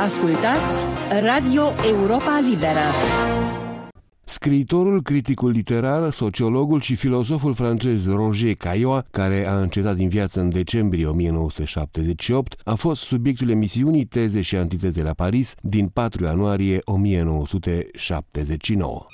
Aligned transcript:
Ascultați 0.00 0.84
Radio 1.22 1.62
Europa 1.86 2.40
Liberă. 2.50 2.80
Scriitorul, 4.24 5.02
criticul 5.02 5.50
literar, 5.50 6.10
sociologul 6.10 6.80
și 6.80 6.94
filosoful 6.94 7.54
francez 7.54 8.08
Roger 8.08 8.54
Caillois, 8.54 9.02
care 9.10 9.48
a 9.48 9.60
încetat 9.60 9.96
din 9.96 10.08
viață 10.08 10.40
în 10.40 10.50
decembrie 10.50 11.06
1978, 11.06 12.60
a 12.64 12.74
fost 12.74 13.02
subiectul 13.02 13.50
emisiunii 13.50 14.04
Teze 14.04 14.40
și 14.40 14.56
antiteze 14.56 15.02
la 15.02 15.12
Paris 15.12 15.54
din 15.60 15.88
4 15.88 16.24
ianuarie 16.24 16.80
1979. 16.84 19.06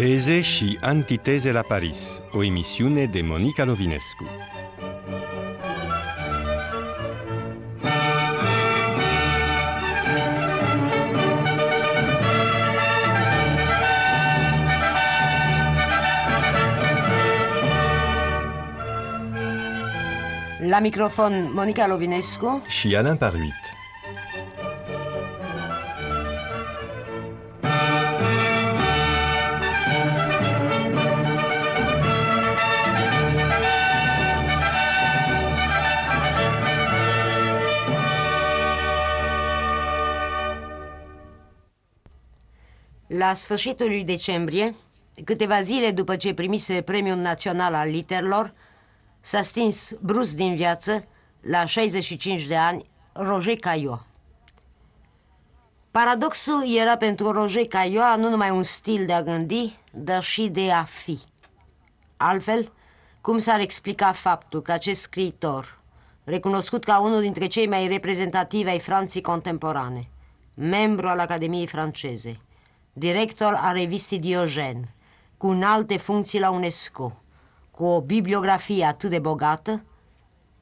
Teze 0.00 0.40
și 0.40 0.78
antiteze 0.80 1.52
la 1.52 1.60
Paris, 1.60 2.22
o 2.32 2.44
emisiune 2.44 3.04
de 3.04 3.20
Monica 3.22 3.64
Lovinescu. 3.64 4.26
La 20.68 20.80
microfon 20.80 21.50
Monica 21.54 21.86
Lovinescu 21.86 22.64
și 22.68 22.96
Alain 22.96 23.16
Paruit. 23.16 23.69
La 43.20 43.34
sfârșitul 43.34 43.86
lui 43.86 44.04
decembrie, 44.04 44.74
câteva 45.24 45.60
zile 45.60 45.90
după 45.90 46.16
ce 46.16 46.34
primise 46.34 46.82
Premiul 46.82 47.16
Național 47.16 47.74
al 47.74 47.88
Literelor, 47.88 48.54
s-a 49.20 49.42
stins 49.42 49.92
brusc 50.00 50.36
din 50.36 50.56
viață, 50.56 51.04
la 51.40 51.64
65 51.64 52.42
de 52.42 52.56
ani, 52.56 52.90
Roger 53.12 53.56
Caillois. 53.56 54.00
Paradoxul 55.90 56.76
era 56.76 56.96
pentru 56.96 57.30
Roger 57.30 57.66
Caillois 57.66 58.16
nu 58.16 58.28
numai 58.28 58.50
un 58.50 58.62
stil 58.62 59.06
de 59.06 59.12
a 59.12 59.22
gândi, 59.22 59.78
dar 59.92 60.22
și 60.22 60.48
de 60.48 60.72
a 60.72 60.82
fi. 60.82 61.18
Altfel, 62.16 62.72
cum 63.20 63.38
s-ar 63.38 63.60
explica 63.60 64.12
faptul 64.12 64.62
că 64.62 64.72
acest 64.72 65.00
scriitor, 65.00 65.78
recunoscut 66.24 66.84
ca 66.84 67.00
unul 67.00 67.20
dintre 67.20 67.46
cei 67.46 67.66
mai 67.66 67.86
reprezentativi 67.86 68.68
ai 68.68 68.80
Franței 68.80 69.20
contemporane, 69.20 70.08
membru 70.54 71.08
al 71.08 71.18
Academiei 71.18 71.66
franceze, 71.66 72.40
director 72.92 73.58
al 73.62 73.74
revistii 73.74 74.18
Diogen, 74.18 74.88
cu 75.36 75.46
înalte 75.46 75.96
funcții 75.96 76.40
la 76.40 76.50
UNESCO, 76.50 77.12
cu 77.70 77.84
o 77.84 78.00
bibliografie 78.00 78.84
atât 78.84 79.10
de 79.10 79.18
bogată, 79.18 79.84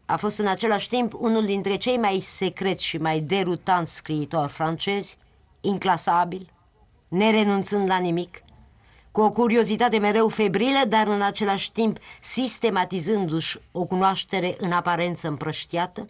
a 0.07 0.17
fost 0.17 0.39
în 0.39 0.47
același 0.47 0.89
timp 0.89 1.13
unul 1.15 1.45
dintre 1.45 1.77
cei 1.77 1.97
mai 1.97 2.21
secreți 2.21 2.85
și 2.85 2.97
mai 2.97 3.21
derutanți 3.21 3.95
scriitori 3.95 4.49
francezi, 4.49 5.19
inclasabil, 5.61 6.53
nerenunțând 7.09 7.89
la 7.89 7.99
nimic, 7.99 8.43
cu 9.11 9.21
o 9.21 9.31
curiozitate 9.31 9.99
mereu 9.99 10.29
febrilă, 10.29 10.85
dar 10.89 11.07
în 11.07 11.23
același 11.23 11.73
timp 11.73 11.99
sistematizându-și 12.21 13.59
o 13.73 13.85
cunoaștere 13.85 14.57
în 14.59 14.73
aparență 14.73 15.29
împrăștiată, 15.29 16.07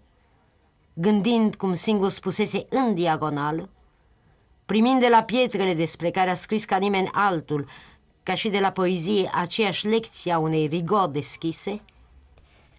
gândind, 0.92 1.54
cum 1.54 1.74
singur 1.74 2.08
spusese, 2.08 2.64
în 2.68 2.94
diagonală, 2.94 3.68
primind 4.68 5.00
de 5.00 5.08
la 5.08 5.22
pietrele 5.22 5.74
despre 5.74 6.10
care 6.10 6.30
a 6.30 6.34
scris 6.34 6.64
ca 6.64 6.76
nimeni 6.76 7.08
altul, 7.12 7.66
ca 8.22 8.34
și 8.34 8.48
de 8.48 8.58
la 8.58 8.70
poezie 8.70 9.30
aceeași 9.34 9.86
lecție 9.86 10.32
a 10.32 10.38
unei 10.38 10.66
rigori 10.66 11.12
deschise, 11.12 11.80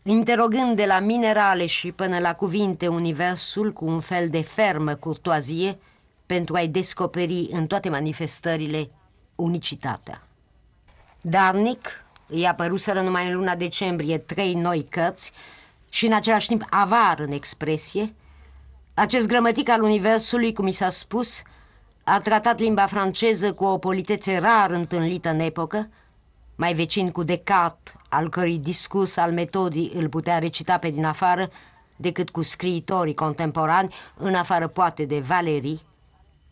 interogând 0.04 0.76
de 0.76 0.86
la 0.86 1.00
minerale 1.00 1.66
și 1.66 1.92
până 1.92 2.20
la 2.20 2.36
cuvinte 2.36 2.88
universul 2.88 3.74
cu 3.74 3.86
un 3.86 4.00
fel 4.00 4.30
de 4.30 4.42
fermă 4.42 4.96
curtoazie 4.96 5.78
pentru 6.26 6.56
a-i 6.56 6.68
descoperi 6.68 7.48
în 7.52 7.68
toate 7.68 7.90
manifestările 7.90 8.90
unicitatea. 9.36 10.28
Darnic 11.22 12.06
îi 12.28 12.48
apăruseră 12.48 13.02
numai 13.02 13.28
în 13.28 13.34
luna 13.34 13.56
decembrie 13.56 14.18
trei 14.18 14.54
noi 14.54 14.86
cărți 14.90 15.32
și 15.90 16.06
în 16.06 16.14
același 16.14 16.48
timp 16.48 16.66
avar 16.70 17.20
în 17.20 17.32
expresie, 17.32 18.14
acest 18.94 19.28
grămătic 19.28 19.70
al 19.70 19.84
universului, 19.84 20.54
cum 20.54 20.68
i 20.68 20.72
s-a 20.72 20.90
spus, 20.90 21.42
a 22.12 22.20
tratat 22.20 22.60
limba 22.60 22.86
franceză 22.86 23.54
cu 23.54 23.64
o 23.64 23.78
politețe 23.78 24.38
rar 24.38 24.72
întâlnită 24.72 25.30
în 25.30 25.40
epocă, 25.40 25.90
mai 26.56 26.74
vecin 26.74 27.12
cu 27.12 27.24
Descartes, 27.24 27.94
al 28.10 28.30
cărui 28.30 28.58
discurs 28.58 29.18
al 29.18 29.32
metodii 29.32 29.92
îl 29.96 30.10
putea 30.10 30.40
recita 30.40 30.78
pe 30.78 30.90
din 30.90 31.06
afară, 31.06 31.50
decât 31.98 32.30
cu 32.30 32.42
scriitorii 32.42 33.14
contemporani, 33.14 33.94
în 34.18 34.36
afară 34.36 34.68
poate 34.68 35.06
de 35.06 35.20
Valerii, 35.20 35.82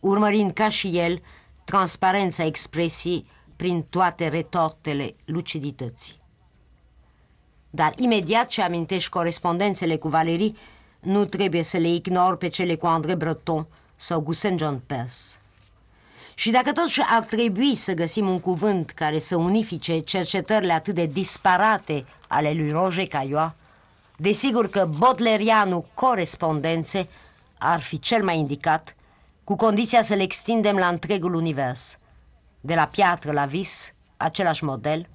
urmărind 0.00 0.52
ca 0.52 0.68
și 0.68 0.98
el 0.98 1.22
transparența 1.64 2.44
expresii 2.44 3.26
prin 3.56 3.82
toate 3.82 4.28
retortele 4.28 5.14
lucidității. 5.24 6.20
Dar 7.70 7.92
imediat 7.96 8.46
ce 8.46 8.62
amintești 8.62 9.10
corespondențele 9.10 9.96
cu 9.96 10.08
Valerii, 10.08 10.56
nu 11.00 11.24
trebuie 11.24 11.62
să 11.62 11.76
le 11.76 11.88
ignor 11.88 12.36
pe 12.36 12.48
cele 12.48 12.74
cu 12.74 12.86
André 12.86 13.14
Breton 13.14 13.66
sau 13.96 14.22
cu 14.22 14.32
St. 14.32 14.52
John 14.56 14.82
Perse. 14.86 15.38
Și 16.38 16.50
dacă 16.50 16.72
totuși 16.72 17.00
ar 17.08 17.24
trebui 17.24 17.74
să 17.74 17.92
găsim 17.92 18.28
un 18.28 18.40
cuvânt 18.40 18.90
care 18.90 19.18
să 19.18 19.36
unifice 19.36 19.98
cercetările 19.98 20.72
atât 20.72 20.94
de 20.94 21.06
disparate 21.06 22.04
ale 22.28 22.52
lui 22.52 22.70
Roger 22.70 23.06
Caillois, 23.06 23.50
desigur 24.16 24.68
că 24.68 24.88
bodlerianul 24.98 25.86
corespondențe 25.94 27.08
ar 27.58 27.80
fi 27.80 27.98
cel 27.98 28.24
mai 28.24 28.38
indicat, 28.38 28.94
cu 29.44 29.56
condiția 29.56 30.02
să 30.02 30.14
le 30.14 30.22
extindem 30.22 30.76
la 30.76 30.88
întregul 30.88 31.34
univers. 31.34 31.98
De 32.60 32.74
la 32.74 32.86
piatră 32.86 33.32
la 33.32 33.44
vis, 33.44 33.92
același 34.16 34.64
model, 34.64 35.08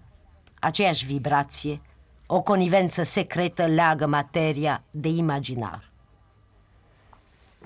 aceeași 0.59 1.05
vibrație, 1.05 1.81
o 2.25 2.41
conivență 2.41 3.03
secretă 3.03 3.66
leagă 3.66 4.05
materia 4.05 4.84
de 4.91 5.07
imaginar. 5.07 5.93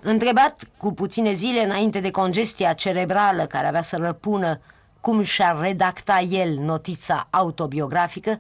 Întrebat 0.10 0.64
cu 0.78 0.94
puține 0.94 1.34
zile 1.34 1.64
înainte 1.64 2.00
de 2.00 2.12
congestia 2.12 2.74
cerebrală 2.74 3.46
care 3.46 3.68
avea 3.68 3.82
să 3.82 3.98
răpună 3.98 4.62
cum 5.02 5.24
și-ar 5.24 5.60
redacta 5.60 6.20
el 6.20 6.54
notița 6.54 7.28
autobiografică, 7.30 8.40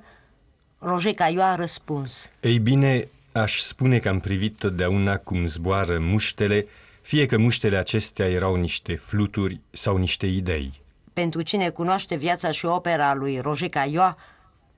Roger 0.79 1.13
Caio 1.13 1.41
a 1.41 1.55
răspuns. 1.55 2.29
Ei 2.39 2.59
bine, 2.59 3.07
aș 3.31 3.59
spune 3.59 3.99
că 3.99 4.09
am 4.09 4.19
privit 4.19 4.57
totdeauna 4.57 5.17
cum 5.17 5.45
zboară 5.45 5.99
muștele, 5.99 6.67
fie 7.01 7.25
că 7.25 7.37
muștele 7.37 7.77
acestea 7.77 8.25
erau 8.25 8.55
niște 8.55 8.95
fluturi 8.95 9.59
sau 9.71 9.97
niște 9.97 10.25
idei. 10.25 10.81
Pentru 11.13 11.41
cine 11.41 11.69
cunoaște 11.69 12.15
viața 12.15 12.51
și 12.51 12.65
opera 12.65 13.13
lui 13.13 13.39
Roger 13.39 13.69
Caio, 13.69 14.15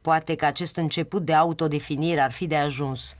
poate 0.01 0.35
că 0.35 0.45
acest 0.45 0.75
început 0.75 1.25
de 1.25 1.33
autodefinire 1.33 2.21
ar 2.21 2.31
fi 2.31 2.47
de 2.47 2.55
ajuns– 2.55 3.15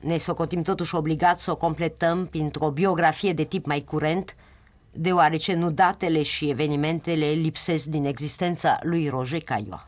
ne 0.00 0.16
socotim 0.16 0.62
totuși 0.62 0.94
obligați 0.94 1.44
să 1.44 1.50
o 1.50 1.56
completăm 1.56 2.26
printr-o 2.26 2.70
biografie 2.70 3.32
de 3.32 3.44
tip 3.44 3.66
mai 3.66 3.80
curent, 3.80 4.36
deoarece 4.92 5.54
nu 5.54 5.70
datele 5.70 6.22
și 6.22 6.48
evenimentele 6.48 7.26
lipsesc 7.26 7.86
din 7.86 8.04
existența 8.04 8.78
lui 8.82 9.08
Roger 9.08 9.42
Caillois. 9.42 9.86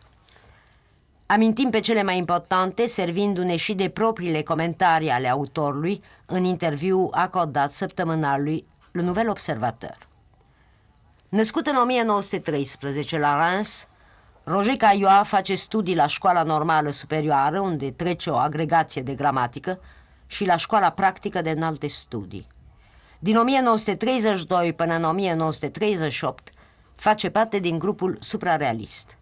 Amintim 1.27 1.71
pe 1.71 1.81
cele 1.81 2.03
mai 2.03 2.17
importante, 2.17 2.87
servindu-ne 2.87 3.57
și 3.57 3.75
de 3.75 3.89
propriile 3.89 4.43
comentarii 4.43 5.11
ale 5.11 5.29
autorului 5.29 6.03
în 6.27 6.45
interviu 6.45 7.09
acordat 7.11 7.73
săptămânalului 7.73 8.65
Le 8.93 9.03
Nouvel 9.03 9.29
Observateur. 9.29 10.09
Născut 11.29 11.67
în 11.67 11.77
1913 11.77 13.19
la 13.19 13.49
Reims, 13.49 13.89
Roger 14.45 14.77
Caillois 14.77 15.27
face 15.27 15.55
studii 15.55 15.95
la 15.95 16.07
școala 16.07 16.43
normală 16.43 16.91
superioară, 16.91 17.61
unde 17.61 17.91
trece 17.91 18.31
o 18.31 18.37
agregație 18.37 19.03
de 19.03 19.15
gramatică, 19.15 19.81
și 20.31 20.45
la 20.45 20.57
școala 20.57 20.91
practică 20.91 21.43
de 21.43 21.51
înalte 21.51 21.87
studii. 21.87 22.47
Din 23.19 23.37
1932 23.37 24.73
până 24.73 24.95
în 24.95 25.05
1938 25.05 26.51
face 26.95 27.31
parte 27.31 27.59
din 27.59 27.79
grupul 27.79 28.17
suprarealist. 28.21 29.19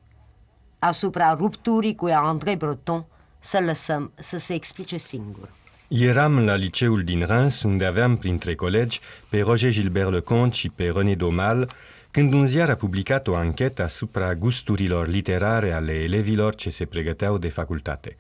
Asupra 0.78 1.34
rupturii 1.34 1.94
cu 1.94 2.06
André 2.06 2.55
Breton 2.55 3.05
să 3.38 3.60
lăsăm 3.64 4.12
să 4.20 4.38
se 4.38 4.55
explice 4.55 4.96
singur. 4.96 5.52
Eram 5.88 6.44
la 6.44 6.55
liceul 6.55 7.05
din 7.05 7.25
Reims, 7.26 7.62
unde 7.62 7.84
aveam 7.84 8.16
printre 8.16 8.55
colegi 8.55 9.00
pe 9.28 9.40
Roger 9.40 9.70
Gilbert 9.70 10.10
Leconte 10.10 10.55
și 10.55 10.69
pe 10.69 10.93
René 10.94 11.14
Domal, 11.14 11.72
când 12.10 12.32
un 12.32 12.46
ziar 12.46 12.70
a 12.70 12.75
publicat 12.75 13.26
o 13.26 13.34
anchetă 13.34 13.82
asupra 13.82 14.34
gusturilor 14.34 15.06
literare 15.06 15.72
ale 15.72 15.93
elevilor 15.93 16.55
ce 16.55 16.70
se 16.70 16.84
pregăteau 16.84 17.38
de 17.38 17.49
facultate. 17.49 18.16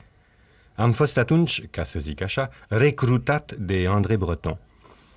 Am 0.78 0.92
fost 0.92 1.16
atunci, 1.16 1.62
ca 1.70 1.82
să 1.82 1.98
zic 1.98 2.20
așa, 2.20 2.50
recrutat 2.68 3.52
de 3.52 3.86
André 3.88 4.16
Breton. 4.16 4.58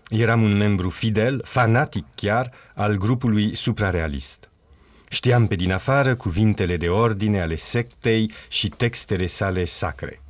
Eram 0.09 0.41
un 0.41 0.57
membru 0.57 0.89
fidel, 0.89 1.41
fanatic 1.43 2.05
chiar, 2.15 2.51
al 2.73 2.95
grupului 2.95 3.55
suprarealist. 3.55 4.49
Știam 5.09 5.47
pe 5.47 5.55
din 5.55 5.71
afară 5.71 6.15
cuvintele 6.15 6.77
de 6.77 6.89
ordine 6.89 7.41
ale 7.41 7.55
sectei 7.55 8.31
și 8.47 8.69
textele 8.69 9.25
sale 9.25 9.65
sacre. 9.65 10.21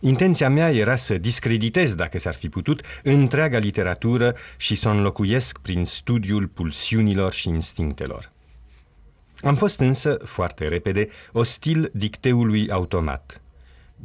Intenția 0.00 0.50
mea 0.50 0.70
era 0.70 0.96
să 0.96 1.18
discreditez, 1.18 1.94
dacă 1.94 2.18
s-ar 2.18 2.34
fi 2.34 2.48
putut, 2.48 2.82
întreaga 3.02 3.58
literatură 3.58 4.34
și 4.56 4.74
să 4.74 4.88
o 4.88 4.90
înlocuiesc 4.90 5.58
prin 5.58 5.84
studiul 5.84 6.46
pulsiunilor 6.46 7.32
și 7.32 7.48
instinctelor. 7.48 8.30
Am 9.40 9.54
fost 9.54 9.80
însă, 9.80 10.18
foarte 10.24 10.68
repede, 10.68 11.08
ostil 11.32 11.90
dicteului 11.92 12.70
automat. 12.70 13.40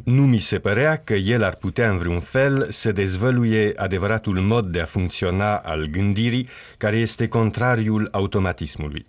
Nu 0.04 0.22
mi 0.26 0.40
se 0.40 0.60
părea 0.60 0.98
că 0.98 1.14
el 1.14 1.44
ar 1.44 1.56
putea 1.56 1.90
în 1.90 1.98
vreun 1.98 2.20
fel 2.20 2.68
să 2.70 2.92
dezvăluie 2.92 3.74
adevăratul 3.76 4.40
mod 4.40 4.68
de 4.68 4.82
a 4.82 4.86
funcționa 4.86 5.56
al 5.56 5.86
gândirii, 5.86 6.50
care 6.78 6.98
este 6.98 7.28
contrariul 7.28 8.08
automatismului. 8.12 9.06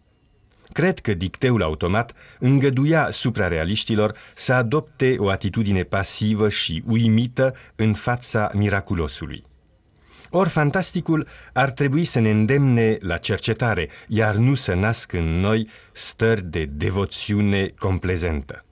Cred 0.72 0.98
că 0.98 1.14
dicteul 1.14 1.62
automat 1.62 2.12
îngăduia 2.38 3.10
suprarealiștilor 3.10 4.16
să 4.34 4.52
adopte 4.52 5.14
o 5.18 5.28
atitudine 5.28 5.82
pasivă 5.82 6.48
și 6.48 6.82
uimită 6.86 7.54
în 7.76 7.94
fața 7.94 8.50
miraculosului. 8.54 9.44
Or, 10.30 10.48
fantasticul 10.48 11.26
ar 11.52 11.70
trebui 11.70 12.04
să 12.04 12.18
ne 12.18 12.30
îndemne 12.30 12.96
la 13.00 13.16
cercetare, 13.16 13.88
iar 14.08 14.34
nu 14.34 14.54
să 14.54 14.74
nască 14.74 15.18
în 15.18 15.40
noi 15.40 15.68
stări 15.92 16.42
de 16.42 16.64
devoțiune 16.64 17.66
complezentă. 17.78 18.65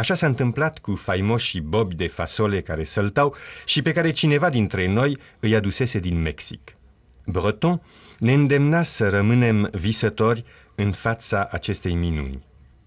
Așa 0.00 0.14
s-a 0.14 0.26
întâmplat 0.26 0.78
cu 0.78 0.94
faimoșii 0.94 1.60
bobi 1.60 1.94
de 1.94 2.06
fasole 2.06 2.60
care 2.60 2.84
săltau 2.84 3.34
și 3.64 3.82
pe 3.82 3.92
care 3.92 4.10
cineva 4.10 4.50
dintre 4.50 4.88
noi 4.88 5.18
îi 5.40 5.54
adusese 5.54 5.98
din 5.98 6.22
Mexic. 6.22 6.76
Breton 7.26 7.82
ne 8.18 8.32
îndemna 8.32 8.82
să 8.82 9.08
rămânem 9.08 9.68
visători 9.72 10.44
în 10.74 10.92
fața 10.92 11.48
acestei 11.50 11.94
minuni. 11.94 12.42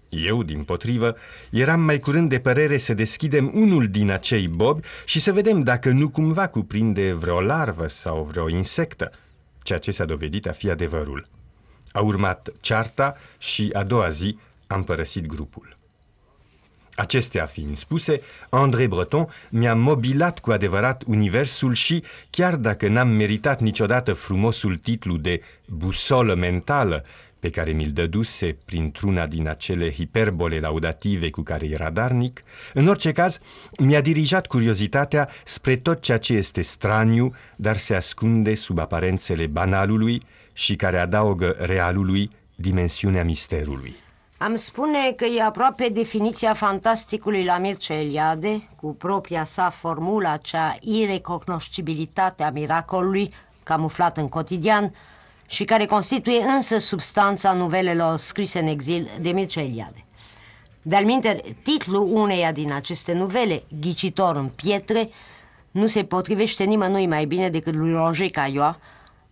Eu, 0.08 0.42
din 0.42 0.64
potrivă, 0.64 1.16
eram 1.50 1.80
mai 1.80 1.98
curând 1.98 2.28
de 2.28 2.38
părere 2.38 2.76
să 2.76 2.94
deschidem 2.94 3.50
unul 3.54 3.88
din 3.88 4.10
acei 4.10 4.48
bobi 4.48 4.86
și 5.04 5.20
să 5.20 5.32
vedem 5.32 5.60
dacă 5.60 5.90
nu 5.90 6.08
cumva 6.08 6.46
cuprinde 6.46 7.12
vreo 7.12 7.40
larvă 7.40 7.86
sau 7.86 8.22
vreo 8.22 8.48
insectă, 8.48 9.12
ceea 9.62 9.78
ce 9.78 9.90
s-a 9.90 10.04
dovedit 10.04 10.46
a 10.46 10.52
fi 10.52 10.70
adevărul. 10.70 11.28
A 11.92 12.00
urmat 12.00 12.52
cearta 12.60 13.16
și 13.38 13.70
a 13.72 13.82
doua 13.82 14.08
zi 14.08 14.38
am 14.66 14.84
părăsit 14.84 15.26
grupul. 15.26 15.82
Acestea 16.96 17.44
fiind 17.44 17.76
spuse, 17.76 18.20
André 18.48 18.86
Breton 18.86 19.28
mi-a 19.50 19.74
mobilat 19.74 20.38
cu 20.38 20.50
adevărat 20.50 21.02
universul 21.06 21.72
și, 21.72 22.02
chiar 22.30 22.56
dacă 22.56 22.88
n-am 22.88 23.08
meritat 23.08 23.60
niciodată 23.60 24.12
frumosul 24.12 24.76
titlu 24.76 25.16
de 25.16 25.40
busolă 25.66 26.34
mentală 26.34 27.04
pe 27.40 27.50
care 27.50 27.70
mi-l 27.70 27.90
dăduse 27.92 28.56
printr-una 28.64 29.26
din 29.26 29.48
acele 29.48 29.92
hiperbole 29.92 30.58
laudative 30.58 31.30
cu 31.30 31.42
care 31.42 31.66
era 31.66 31.90
darnic, 31.90 32.42
în 32.74 32.86
orice 32.86 33.12
caz 33.12 33.38
mi-a 33.78 34.00
dirijat 34.00 34.46
curiozitatea 34.46 35.28
spre 35.44 35.76
tot 35.76 36.00
ceea 36.00 36.18
ce 36.18 36.32
este 36.32 36.60
straniu, 36.60 37.34
dar 37.56 37.76
se 37.76 37.94
ascunde 37.94 38.54
sub 38.54 38.78
aparențele 38.78 39.46
banalului 39.46 40.22
și 40.52 40.76
care 40.76 40.98
adaugă 40.98 41.56
realului 41.58 42.30
dimensiunea 42.54 43.24
misterului. 43.24 44.03
Am 44.44 44.54
spune 44.54 45.12
că 45.16 45.24
e 45.24 45.42
aproape 45.42 45.88
definiția 45.88 46.54
fantasticului 46.54 47.44
la 47.44 47.58
Mircea 47.58 47.94
Eliade, 47.94 48.68
cu 48.80 48.94
propria 48.94 49.44
sa 49.44 49.70
formula, 49.70 50.30
acea 50.30 50.76
irecognoscibilitate 50.80 52.42
a 52.42 52.50
miracolului, 52.50 53.34
camuflat 53.62 54.16
în 54.16 54.28
cotidian, 54.28 54.94
și 55.46 55.64
care 55.64 55.86
constituie 55.86 56.42
însă 56.42 56.78
substanța 56.78 57.52
nuvelelor 57.52 58.18
scrise 58.18 58.58
în 58.58 58.66
exil 58.66 59.10
de 59.20 59.30
Mircea 59.30 59.60
Eliade. 59.60 60.04
De-al 60.82 61.20
titlul 61.62 62.08
uneia 62.12 62.52
din 62.52 62.72
aceste 62.72 63.12
nuvele, 63.12 63.62
Ghicitor 63.80 64.36
în 64.36 64.48
pietre, 64.48 65.10
nu 65.70 65.86
se 65.86 66.04
potrivește 66.04 66.64
nimănui 66.64 67.06
mai 67.06 67.24
bine 67.24 67.48
decât 67.48 67.74
lui 67.74 67.92
Roger 67.92 68.30
Caillois, 68.30 68.74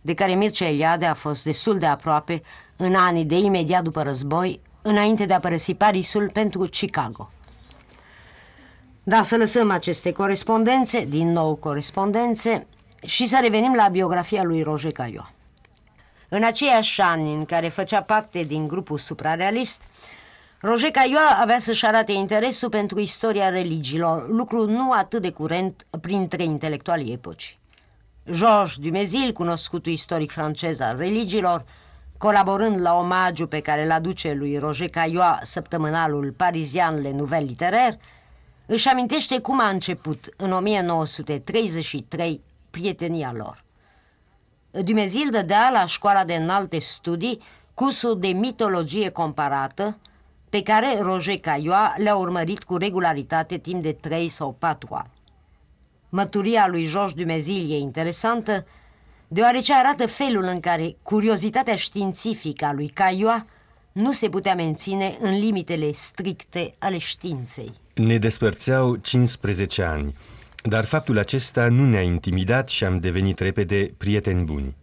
de 0.00 0.14
care 0.14 0.34
Mircea 0.34 0.66
Eliade 0.66 1.06
a 1.06 1.14
fost 1.14 1.44
destul 1.44 1.78
de 1.78 1.86
aproape 1.86 2.42
în 2.76 2.94
anii 2.94 3.24
de 3.24 3.38
imediat 3.38 3.82
după 3.82 4.02
război, 4.02 4.60
înainte 4.82 5.26
de 5.26 5.34
a 5.34 5.40
părăsi 5.40 5.74
Parisul 5.74 6.30
pentru 6.32 6.68
Chicago. 6.70 7.30
Da, 9.02 9.22
să 9.22 9.36
lăsăm 9.36 9.70
aceste 9.70 10.12
corespondențe, 10.12 11.04
din 11.04 11.32
nou 11.32 11.54
corespondențe, 11.54 12.66
și 13.06 13.26
să 13.26 13.38
revenim 13.42 13.74
la 13.74 13.88
biografia 13.88 14.42
lui 14.42 14.62
Roger 14.62 14.92
Caillois. 14.92 15.26
În 16.28 16.44
aceiași 16.44 17.00
ani 17.00 17.34
în 17.34 17.44
care 17.44 17.68
făcea 17.68 18.02
parte 18.02 18.42
din 18.42 18.68
grupul 18.68 18.98
suprarealist, 18.98 19.82
Roger 20.60 20.90
Caillois 20.90 21.24
avea 21.40 21.58
să-și 21.58 21.86
arate 21.86 22.12
interesul 22.12 22.68
pentru 22.68 23.00
istoria 23.00 23.48
religiilor, 23.48 24.28
lucru 24.28 24.70
nu 24.70 24.92
atât 24.92 25.22
de 25.22 25.30
curent 25.30 25.86
printre 26.00 26.42
intelectualii 26.42 27.12
epoci. 27.12 27.58
Georges 28.30 28.76
Dumezil, 28.76 29.32
cunoscutul 29.32 29.92
istoric 29.92 30.30
francez 30.30 30.80
al 30.80 30.96
religiilor, 30.96 31.64
colaborând 32.22 32.80
la 32.80 32.94
omagiu 32.94 33.46
pe 33.46 33.60
care 33.60 33.84
îl 33.84 33.90
aduce 33.90 34.32
lui 34.32 34.58
Roger 34.58 34.88
Caillois 34.88 35.38
săptămânalul 35.42 36.32
parizian 36.36 37.00
Le 37.00 37.12
Nouvel 37.12 37.44
Literaire, 37.44 38.00
își 38.66 38.88
amintește 38.88 39.38
cum 39.38 39.60
a 39.60 39.68
început 39.68 40.28
în 40.36 40.52
1933 40.52 42.40
prietenia 42.70 43.32
lor. 43.36 43.64
Dumnezil 44.70 45.28
dădea 45.30 45.70
la 45.72 45.86
școala 45.86 46.24
de 46.24 46.34
înalte 46.34 46.78
studii 46.78 47.42
cursul 47.74 48.18
de 48.18 48.28
mitologie 48.28 49.08
comparată, 49.08 49.98
pe 50.48 50.62
care 50.62 50.98
Roger 51.00 51.38
Caillois 51.38 51.96
le-a 51.96 52.16
urmărit 52.16 52.64
cu 52.64 52.76
regularitate 52.76 53.58
timp 53.58 53.82
de 53.82 53.92
3 53.92 54.28
sau 54.28 54.56
4 54.58 54.88
ani. 54.94 55.10
Măturia 56.08 56.66
lui 56.68 56.86
Georges 56.86 57.14
Dumnezil 57.14 57.70
e 57.70 57.78
interesantă, 57.78 58.66
deoarece 59.32 59.72
arată 59.74 60.06
felul 60.06 60.42
în 60.42 60.60
care 60.60 60.96
curiozitatea 61.02 61.76
științifică 61.76 62.64
a 62.64 62.72
lui 62.72 62.88
Caillois 62.88 63.42
nu 63.92 64.12
se 64.12 64.28
putea 64.28 64.54
menține 64.54 65.16
în 65.20 65.38
limitele 65.38 65.92
stricte 65.92 66.74
ale 66.78 66.98
științei. 66.98 67.72
Ne 67.94 68.18
despărțeau 68.18 68.96
15 68.96 69.82
ani. 69.82 70.14
Dar 70.62 70.84
faptul 70.84 71.18
acesta 71.18 71.68
nu 71.68 71.84
ne-a 71.86 72.02
intimidat 72.02 72.68
și 72.68 72.84
am 72.84 72.98
devenit 73.00 73.38
repede 73.38 73.94
prieteni 73.98 74.44
buni. 74.44 74.74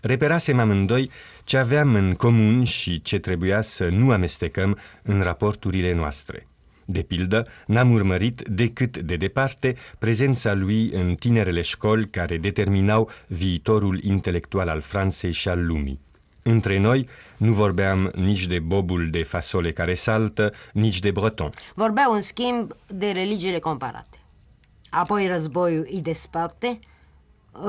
Reperasem 0.00 0.58
amândoi 0.58 1.10
ce 1.44 1.56
aveam 1.56 1.94
în 1.94 2.14
comun 2.14 2.64
și 2.64 3.02
ce 3.02 3.18
trebuia 3.18 3.60
să 3.60 3.88
nu 3.88 4.10
amestecăm 4.10 4.78
în 5.02 5.22
raporturile 5.22 5.94
noastre. 5.94 6.46
De 6.84 7.02
pildă, 7.02 7.46
n-am 7.66 7.90
urmărit 7.90 8.48
decât 8.48 8.98
de 8.98 9.16
departe 9.16 9.76
prezența 9.98 10.52
lui 10.52 10.90
în 10.90 11.14
tinerele 11.14 11.60
școli 11.60 12.08
care 12.08 12.36
determinau 12.36 13.10
viitorul 13.26 14.02
intelectual 14.02 14.68
al 14.68 14.80
Franței 14.80 15.32
și 15.32 15.48
al 15.48 15.66
lumii. 15.66 16.00
Între 16.42 16.78
noi 16.78 17.08
nu 17.36 17.52
vorbeam 17.52 18.10
nici 18.14 18.46
de 18.46 18.58
bobul 18.58 19.10
de 19.10 19.22
fasole 19.22 19.72
care 19.72 19.94
saltă, 19.94 20.52
nici 20.72 21.00
de 21.00 21.10
breton. 21.10 21.50
Vorbeau, 21.74 22.12
în 22.12 22.20
schimb, 22.20 22.76
de 22.86 23.10
religiile 23.10 23.58
comparate. 23.58 24.18
Apoi 24.90 25.26
războiul 25.26 25.88
îi 25.90 26.00
desparte, 26.00 26.78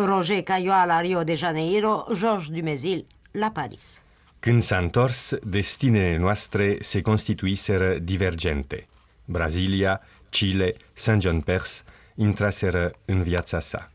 Roger 0.05 0.41
Caillois 0.41 0.85
la 0.85 1.01
Rio 1.01 1.23
de 1.23 1.35
Janeiro, 1.35 2.05
Georges 2.13 2.49
Dumezil 2.49 3.05
la 3.31 3.51
Paris. 3.51 4.01
Când 4.39 4.61
s-a 4.61 4.77
întors, 4.77 5.33
destinele 5.43 6.17
noastre 6.17 6.77
se 6.79 7.01
constituiseră 7.01 7.97
divergente. 7.97 8.87
Brazilia, 9.25 10.01
Chile, 10.29 10.73
Saint 10.93 11.21
John 11.21 11.39
Pers 11.39 11.83
intraseră 12.15 12.91
în 13.05 13.21
viața 13.21 13.59
sa. 13.59 13.91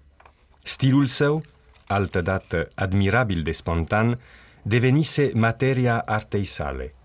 Stilul 0.63 1.07
său, 1.07 1.43
altădată 1.87 2.71
admirabil 2.75 3.43
de 3.43 3.53
spontan, 3.53 4.21
devenise 4.63 5.31
materia 5.35 5.99
artei 5.99 6.45
sale– 6.45 6.95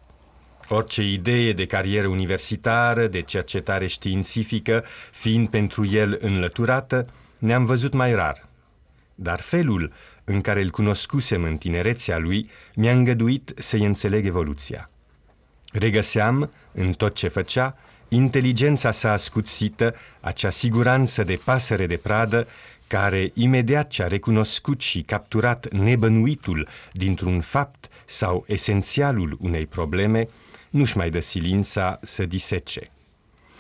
Orice 0.70 1.04
idee 1.04 1.54
de 1.54 1.66
carieră 1.66 2.08
universitară, 2.08 3.08
de 3.08 3.22
cercetare 3.22 3.88
științifică, 3.88 4.84
fiind 5.12 5.50
pentru 5.50 5.86
el 5.86 6.18
înlăturată, 6.22 7.08
ne-am 7.38 7.66
văzut 7.66 7.94
mai 7.94 8.14
rar. 8.14 8.48
Dar 9.16 9.40
felul 9.40 9.94
în 10.24 10.42
care 10.42 10.62
îl 10.62 10.70
cunoscusem 10.70 11.44
în 11.44 11.58
tinerețea 11.58 12.18
lui 12.18 12.50
mi-a 12.76 12.92
îngăduit 12.92 13.54
să-i 13.58 13.86
înțeleg 13.86 14.26
evoluția. 14.26 14.90
Regăseam, 15.72 16.52
în 16.72 16.92
tot 16.92 17.16
ce 17.16 17.28
făcea, 17.28 17.78
inteligența 18.08 18.92
sa 18.92 19.12
ascuțită, 19.12 19.96
acea 20.20 20.50
siguranță 20.50 21.24
de 21.24 21.40
pasăre 21.44 21.88
de 21.88 21.96
pradă, 21.96 22.48
care, 22.88 23.32
imediat 23.34 23.88
ce 23.88 24.04
a 24.04 24.08
recunoscut 24.08 24.82
și 24.82 25.02
capturat 25.02 25.72
nebănuitul 25.72 26.68
dintr-un 26.92 27.42
fapt 27.42 27.90
sau 28.06 28.44
esențialul 28.48 29.38
unei 29.42 29.66
probleme, 29.66 30.28
nu-și 30.70 30.98
mai 30.98 31.10
dă 31.10 31.20
silința 31.20 32.00
să 32.02 32.26
disece. 32.26 32.90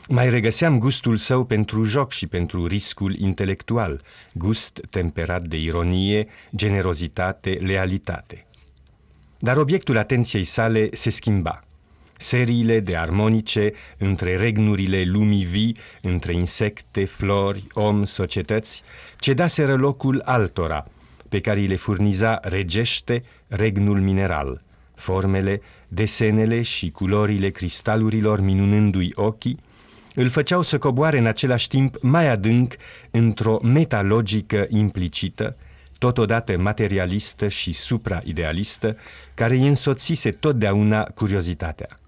Mai 0.07 0.29
regăseam 0.29 0.79
gustul 0.79 1.17
său 1.17 1.43
pentru 1.43 1.83
joc 1.83 2.11
și 2.11 2.27
pentru 2.27 2.67
riscul 2.67 3.15
intelectual, 3.15 4.01
gust 4.31 4.81
temperat 4.89 5.43
de 5.43 5.57
ironie, 5.57 6.27
generozitate, 6.55 7.49
lealitate. 7.49 8.45
Dar 9.39 9.57
obiectul 9.57 9.97
atenției 9.97 10.43
sale 10.43 10.89
se 10.91 11.09
schimba. 11.09 11.64
Seriile 12.17 12.79
de 12.79 12.97
armonice 12.97 13.73
între 13.97 14.35
regnurile 14.35 15.03
lumii 15.03 15.45
vii, 15.45 15.77
între 16.01 16.33
insecte, 16.33 17.05
flori, 17.05 17.67
om, 17.73 18.03
societăți, 18.03 18.83
cedaseră 19.19 19.75
locul 19.75 20.21
altora, 20.25 20.85
pe 21.29 21.41
care 21.41 21.59
îi 21.59 21.67
le 21.67 21.75
furniza 21.75 22.39
regește 22.43 23.23
regnul 23.47 23.99
mineral, 23.99 24.61
formele, 24.95 25.61
desenele 25.87 26.61
și 26.61 26.89
culorile 26.89 27.49
cristalurilor 27.49 28.41
minunându-i 28.41 29.11
ochii, 29.15 29.59
îl 30.15 30.29
făceau 30.29 30.61
să 30.61 30.77
coboare 30.77 31.17
în 31.17 31.25
același 31.25 31.67
timp 31.67 31.95
mai 32.01 32.27
adânc 32.29 32.73
într-o 33.11 33.59
metalogică 33.63 34.65
implicită, 34.69 35.57
totodată 35.97 36.57
materialistă 36.57 37.47
și 37.47 37.71
supra-idealistă, 37.71 38.97
care 39.33 39.55
îi 39.55 39.67
însoțise 39.67 40.31
totdeauna 40.31 41.03
curiozitatea. 41.03 41.99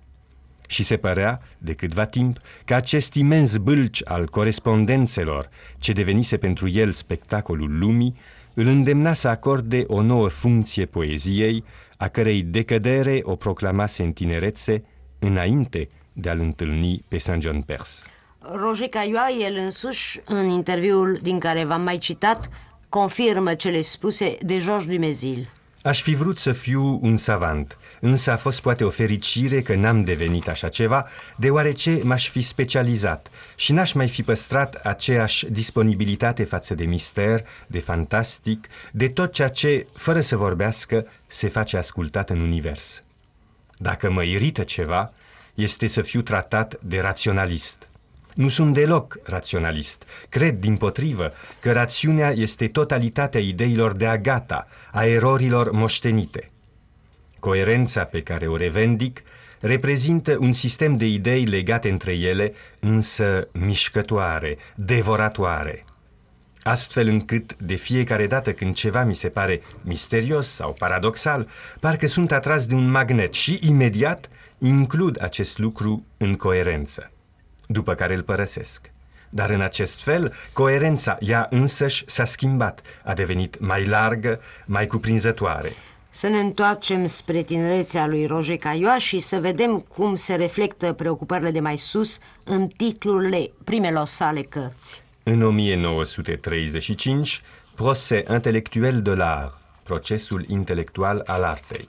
Și 0.68 0.84
se 0.84 0.98
părea, 0.98 1.42
de 1.58 1.74
câtva 1.74 2.06
timp, 2.06 2.38
că 2.66 2.74
acest 2.74 3.14
imens 3.14 3.58
bâlci 3.58 4.02
al 4.06 4.28
corespondențelor, 4.28 5.50
ce 5.78 5.92
devenise 5.92 6.38
pentru 6.38 6.70
el 6.70 6.92
spectacolul 6.92 7.78
lumii, 7.78 8.16
îl 8.54 8.68
îndemna 8.68 9.14
să 9.14 9.28
acorde 9.28 9.84
o 9.88 10.02
nouă 10.02 10.28
funcție 10.28 10.86
poeziei, 10.86 11.64
a 11.98 12.08
cărei 12.08 12.42
decădere 12.42 13.20
o 13.24 13.36
proclamase 13.36 14.04
în 14.04 14.12
tinerețe, 14.12 14.84
înainte 15.20 15.90
de 16.14 16.30
a-l 16.30 16.40
întâlni 16.40 17.06
pe 17.08 17.18
Saint 17.18 17.42
John 17.42 17.62
Pers. 17.62 18.06
Roger 18.40 18.88
Cailloa, 18.88 19.30
el 19.30 19.56
însuși, 19.56 20.20
în 20.26 20.50
interviul 20.50 21.20
din 21.22 21.40
care 21.40 21.64
v-am 21.64 21.82
mai 21.82 21.98
citat, 21.98 22.50
confirmă 22.90 23.54
cele 23.54 23.82
spuse 23.82 24.38
de 24.42 24.60
Georges 24.60 24.90
Dumezil. 24.96 25.50
Aș 25.88 26.02
fi 26.02 26.16
vrut 26.16 26.38
să 26.38 26.52
fiu 26.52 27.00
un 27.02 27.18
savant, 27.18 27.78
însă 28.00 28.32
a 28.32 28.38
fost 28.38 28.62
poate 28.62 28.84
o 28.84 28.90
fericire 28.90 29.62
că 29.62 29.76
n-am 29.76 30.04
devenit 30.04 30.48
așa 30.48 30.70
ceva, 30.70 31.08
deoarece 31.36 32.00
m-aș 32.04 32.30
fi 32.30 32.42
specializat 32.42 33.30
și 33.56 33.74
n-aș 33.74 33.92
mai 33.92 34.08
fi 34.08 34.24
păstrat 34.24 34.76
aceeași 34.76 35.46
disponibilitate 35.46 36.44
față 36.44 36.76
de 36.76 36.86
mister, 36.86 37.44
de 37.68 37.80
fantastic, 37.80 38.68
de 38.92 39.08
tot 39.08 39.32
ceea 39.32 39.48
ce, 39.48 39.86
fără 39.94 40.22
să 40.22 40.38
vorbească, 40.38 41.08
se 41.28 41.48
face 41.48 41.78
ascultat 41.78 42.30
în 42.30 42.40
univers. 42.40 43.02
Dacă 43.78 44.12
mă 44.12 44.24
irită 44.24 44.64
ceva, 44.64 45.14
este 45.54 45.88
să 45.88 46.02
fiu 46.02 46.22
tratat 46.22 46.80
de 46.82 47.00
raționalist. 47.00 47.87
Nu 48.38 48.50
sunt 48.50 48.74
deloc 48.74 49.18
raționalist. 49.24 50.04
Cred, 50.30 50.60
din 50.60 50.76
potrivă, 50.76 51.32
că 51.60 51.72
rațiunea 51.72 52.32
este 52.32 52.68
totalitatea 52.68 53.40
ideilor 53.40 53.94
de 53.94 54.08
agata, 54.08 54.68
a 54.92 55.06
erorilor 55.06 55.72
moștenite. 55.72 56.52
Coerența 57.40 58.04
pe 58.04 58.22
care 58.22 58.48
o 58.48 58.56
revendic 58.58 59.22
reprezintă 59.62 60.38
un 60.40 60.54
sistem 60.54 60.96
de 60.96 61.06
idei 61.06 61.46
legate 61.46 61.90
între 61.90 62.14
ele, 62.14 62.54
însă 62.80 63.48
mișcătoare, 63.54 64.58
devoratoare. 64.76 65.86
Astfel 66.62 67.08
încât, 67.08 67.56
de 67.56 67.76
fiecare 67.76 68.28
dată 68.28 68.54
când 68.54 68.74
ceva 68.74 69.04
mi 69.04 69.16
se 69.16 69.30
pare 69.30 69.62
misterios 69.82 70.48
sau 70.48 70.74
paradoxal, 70.74 71.48
parcă 71.80 72.08
sunt 72.08 72.32
atras 72.32 72.66
de 72.66 72.74
un 72.74 72.90
magnet 72.90 73.34
și, 73.34 73.60
imediat, 73.62 74.30
includ 74.58 75.24
acest 75.24 75.58
lucru 75.58 76.06
în 76.18 76.36
coerență, 76.36 77.12
după 77.68 77.94
care 77.94 78.14
îl 78.14 78.22
părăsesc. 78.22 78.92
Dar 79.30 79.50
în 79.50 79.62
acest 79.62 80.02
fel, 80.02 80.34
coerența 80.54 81.18
ea 81.20 81.48
însăși 81.50 82.04
s-a 82.08 82.26
schimbat, 82.26 82.82
a 83.04 83.14
devenit 83.14 83.60
mai 83.60 83.86
largă, 83.86 84.40
mai 84.66 84.88
cuprinzătoare. 84.88 85.72
Să 86.10 86.28
ne 86.28 86.40
întoarcem 86.40 87.06
spre 87.06 87.42
tinerețea 87.42 88.08
lui 88.08 88.26
Roger 88.26 88.58
Cailloa 88.58 88.98
și 88.98 89.20
să 89.20 89.40
vedem 89.40 89.80
cum 89.80 90.16
se 90.16 90.36
reflectă 90.36 90.94
preocupările 90.94 91.52
de 91.52 91.60
mai 91.60 91.78
sus 91.78 92.20
în 92.44 92.68
titlurile 92.68 93.52
primelor 93.64 94.06
sale 94.06 94.42
cărți. 94.42 95.04
În 95.24 95.42
1935, 95.42 97.42
Procès 97.76 98.24
intelectuel 98.30 99.02
de 99.02 99.14
l'art, 99.14 99.84
procesul 99.84 100.46
intelectual 100.48 101.24
al 101.26 101.44
artei. 101.44 101.88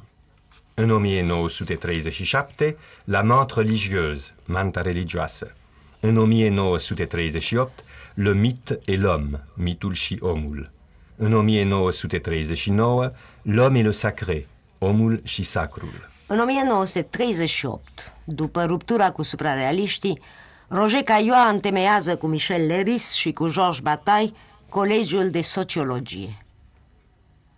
În 0.74 0.90
1937, 0.90 2.76
La 3.04 3.22
menthe 3.22 3.54
religieuse, 3.54 4.34
manta 4.44 4.82
religioasă. 4.82 5.52
În 6.00 6.16
1938, 6.16 7.84
Le 8.14 8.34
mythe 8.34 8.78
et 8.84 8.98
l'homme, 8.98 9.44
mitul 9.54 9.92
și 9.92 10.18
omul. 10.20 10.70
În 11.16 11.32
1939, 11.32 13.10
L'homme 13.44 13.76
et 13.76 13.84
le 13.84 13.90
sacré, 13.90 14.46
omul 14.78 15.20
și 15.24 15.42
sacrul. 15.42 16.10
În 16.26 16.38
1938, 16.38 18.12
după 18.24 18.64
ruptura 18.64 19.10
cu 19.10 19.22
suprarealiștii, 19.22 20.20
Roger 20.68 21.02
Cailloa 21.02 21.48
întemeiază 21.48 22.16
cu 22.16 22.26
Michel 22.26 22.66
Leris 22.66 23.12
și 23.12 23.32
cu 23.32 23.48
Georges 23.48 23.80
Bataille 23.80 24.32
Colegiul 24.68 25.30
de 25.30 25.40
Sociologie. 25.40 26.44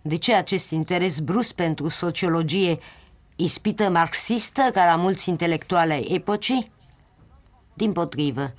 De 0.01 0.15
ce 0.15 0.33
acest 0.33 0.71
interes 0.71 1.19
brusc 1.19 1.53
pentru 1.53 1.89
sociologie 1.89 2.79
ispită 3.35 3.89
marxistă 3.89 4.61
ca 4.73 4.85
la 4.85 4.95
mulți 4.95 5.29
intelectuali 5.29 5.91
ai 5.91 6.07
epocii? 6.11 6.71
Din 7.81 7.91
potrivă, 7.91 8.53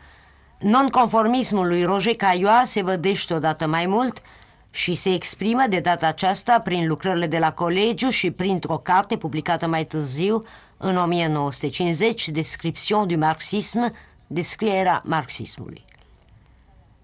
nonconformismul 0.59 1.67
lui 1.67 1.85
Roger 1.85 2.15
Cailloa 2.15 2.63
se 2.65 2.83
vădește 2.83 3.35
odată 3.35 3.67
mai 3.67 3.87
mult 3.87 4.23
și 4.71 4.95
se 4.95 5.15
exprimă 5.15 5.65
de 5.69 5.81
data 5.81 6.07
aceasta 6.07 6.61
prin 6.61 6.87
lucrările 6.87 7.27
de 7.27 7.39
la 7.39 7.53
colegiu 7.53 8.09
și 8.09 8.31
printr-o 8.31 8.79
carte 8.79 9.17
publicată 9.17 9.67
mai 9.67 9.85
târziu, 9.85 10.41
în 10.77 10.97
1950, 10.97 12.29
Description 12.29 13.07
du 13.07 13.17
marxism, 13.17 13.95
descrierea 14.27 15.03
marxismului. 15.05 15.85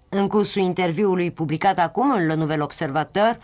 În 0.09 0.29
cursul 0.29 0.63
interviului 0.63 1.31
publicat 1.31 1.79
acum 1.79 2.11
în 2.11 2.27
Le 2.27 2.35
Nouvel 2.35 2.63
Observateur, 2.63 3.39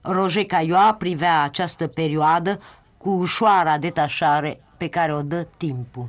Roger 0.00 0.44
Cailloa 0.44 0.94
privea 0.94 1.42
această 1.42 1.86
perioadă 1.86 2.60
cu 2.98 3.10
ușoara 3.10 3.78
detașare 3.78 4.60
pe 4.76 4.88
care 4.88 5.14
o 5.14 5.22
dă 5.22 5.46
timpul. 5.56 6.08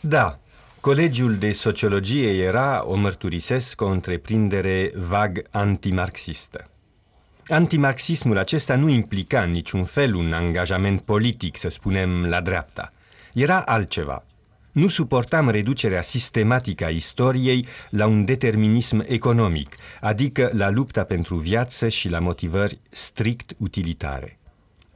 Da, 0.00 0.38
Colegiul 0.80 1.36
de 1.36 1.52
Sociologie 1.52 2.44
era, 2.44 2.82
o 2.86 2.96
mărturisesc, 2.96 3.80
o 3.80 3.86
întreprindere 3.86 4.92
vag 4.94 5.46
antimarxistă. 5.50 6.70
Antimarxismul 7.46 8.38
acesta 8.38 8.76
nu 8.76 8.88
implica 8.88 9.42
în 9.42 9.50
niciun 9.50 9.84
fel 9.84 10.14
un 10.14 10.32
angajament 10.32 11.00
politic, 11.00 11.56
să 11.56 11.68
spunem, 11.68 12.24
la 12.26 12.40
dreapta. 12.40 12.92
Era 13.32 13.60
altceva. 13.60 14.24
Nu 14.72 14.88
suportam 14.88 15.48
reducerea 15.48 16.02
sistematică 16.02 16.84
a 16.84 16.88
istoriei 16.88 17.66
la 17.90 18.06
un 18.06 18.24
determinism 18.24 19.04
economic, 19.08 19.76
adică 20.00 20.50
la 20.52 20.70
lupta 20.70 21.04
pentru 21.04 21.36
viață 21.36 21.88
și 21.88 22.08
la 22.08 22.18
motivări 22.18 22.80
strict 22.90 23.52
utilitare. 23.58 24.39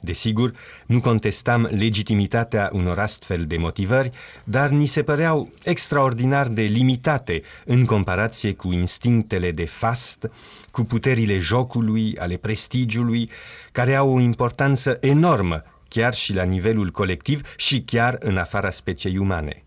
Desigur, 0.05 0.53
nu 0.87 1.01
contestam 1.01 1.69
legitimitatea 1.71 2.71
unor 2.73 2.99
astfel 2.99 3.45
de 3.45 3.57
motivări, 3.57 4.11
dar 4.45 4.69
ni 4.69 4.87
se 4.87 5.03
păreau 5.03 5.51
extraordinar 5.63 6.49
de 6.49 6.63
limitate 6.63 7.43
în 7.65 7.85
comparație 7.85 8.53
cu 8.53 8.73
instinctele 8.73 9.51
de 9.51 9.65
fast, 9.65 10.31
cu 10.71 10.85
puterile 10.85 11.39
jocului, 11.39 12.19
ale 12.19 12.37
prestigiului, 12.37 13.31
care 13.73 13.95
au 13.95 14.15
o 14.15 14.21
importanță 14.21 14.99
enormă 15.01 15.63
chiar 15.89 16.15
și 16.15 16.35
la 16.35 16.43
nivelul 16.43 16.91
colectiv 16.91 17.55
și 17.57 17.83
chiar 17.83 18.17
în 18.21 18.37
afara 18.37 18.71
speciei 18.71 19.19
umane. 19.19 19.64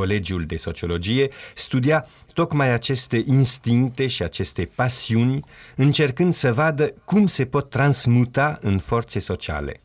Colegiul 0.00 0.44
de 0.44 0.56
Sociologie 0.56 1.28
studia 1.54 2.06
tocmai 2.32 2.72
aceste 2.72 3.22
instincte 3.26 4.06
și 4.06 4.22
aceste 4.22 4.70
pasiuni, 4.74 5.44
încercând 5.76 6.34
să 6.34 6.52
vadă 6.52 6.94
cum 7.04 7.26
se 7.26 7.44
pot 7.44 7.70
transmuta 7.70 8.58
în 8.60 8.78
forțe 8.78 9.18
sociale. 9.18 9.80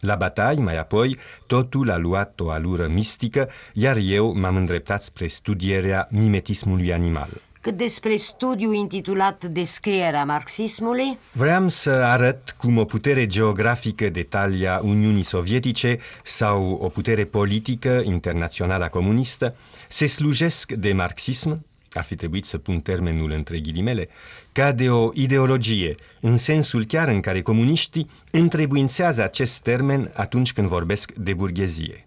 La 0.00 0.14
bataie, 0.14 0.58
mai 0.58 0.78
apoi, 0.78 1.16
totul 1.46 1.90
a 1.90 1.96
luat 1.96 2.40
o 2.40 2.50
alură 2.50 2.86
mistică, 2.88 3.48
iar 3.72 3.96
eu 3.96 4.32
m-am 4.36 4.56
îndreptat 4.56 5.02
spre 5.02 5.26
studierea 5.26 6.08
mimetismului 6.10 6.92
animal. 6.92 7.28
Cât 7.60 7.76
despre 7.76 8.16
studiul 8.16 8.74
intitulat 8.74 9.44
Descrierea 9.44 10.24
marxismului, 10.24 11.18
Vreau 11.32 11.68
să 11.68 11.90
arăt 11.90 12.54
cum 12.58 12.78
o 12.78 12.84
putere 12.84 13.26
geografică 13.26 14.08
de 14.08 14.22
talia 14.22 14.80
Uniunii 14.82 15.22
Sovietice 15.22 15.98
sau 16.24 16.78
o 16.82 16.88
putere 16.88 17.24
politică 17.24 18.02
internațională 18.04 18.88
comunistă 18.88 19.54
se 19.88 20.06
slujesc 20.06 20.72
de 20.72 20.92
marxism 20.92 21.66
ar 21.92 22.04
fi 22.04 22.16
trebuit 22.16 22.44
să 22.44 22.58
pun 22.58 22.80
termenul 22.80 23.30
între 23.30 23.58
ghilimele, 23.58 24.08
ca 24.52 24.72
de 24.72 24.90
o 24.90 25.10
ideologie, 25.12 25.94
în 26.20 26.36
sensul 26.36 26.84
chiar 26.84 27.08
în 27.08 27.20
care 27.20 27.42
comuniștii 27.42 28.10
întrebuințează 28.30 29.22
acest 29.22 29.60
termen 29.62 30.10
atunci 30.14 30.52
când 30.52 30.68
vorbesc 30.68 31.12
de 31.12 31.34
burghezie. 31.34 32.06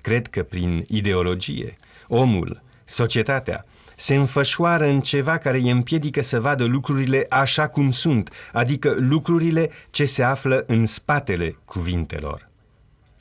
Cred 0.00 0.26
că 0.26 0.42
prin 0.42 0.84
ideologie, 0.88 1.76
omul, 2.08 2.62
societatea, 2.84 3.66
se 4.02 4.14
înfășoară 4.14 4.84
în 4.84 5.00
ceva 5.00 5.38
care 5.38 5.56
îi 5.56 5.70
împiedică 5.70 6.22
să 6.22 6.40
vadă 6.40 6.64
lucrurile 6.64 7.26
așa 7.28 7.68
cum 7.68 7.90
sunt, 7.90 8.30
adică 8.52 8.96
lucrurile 8.98 9.70
ce 9.90 10.04
se 10.04 10.22
află 10.22 10.64
în 10.66 10.86
spatele 10.86 11.56
cuvintelor. 11.64 12.48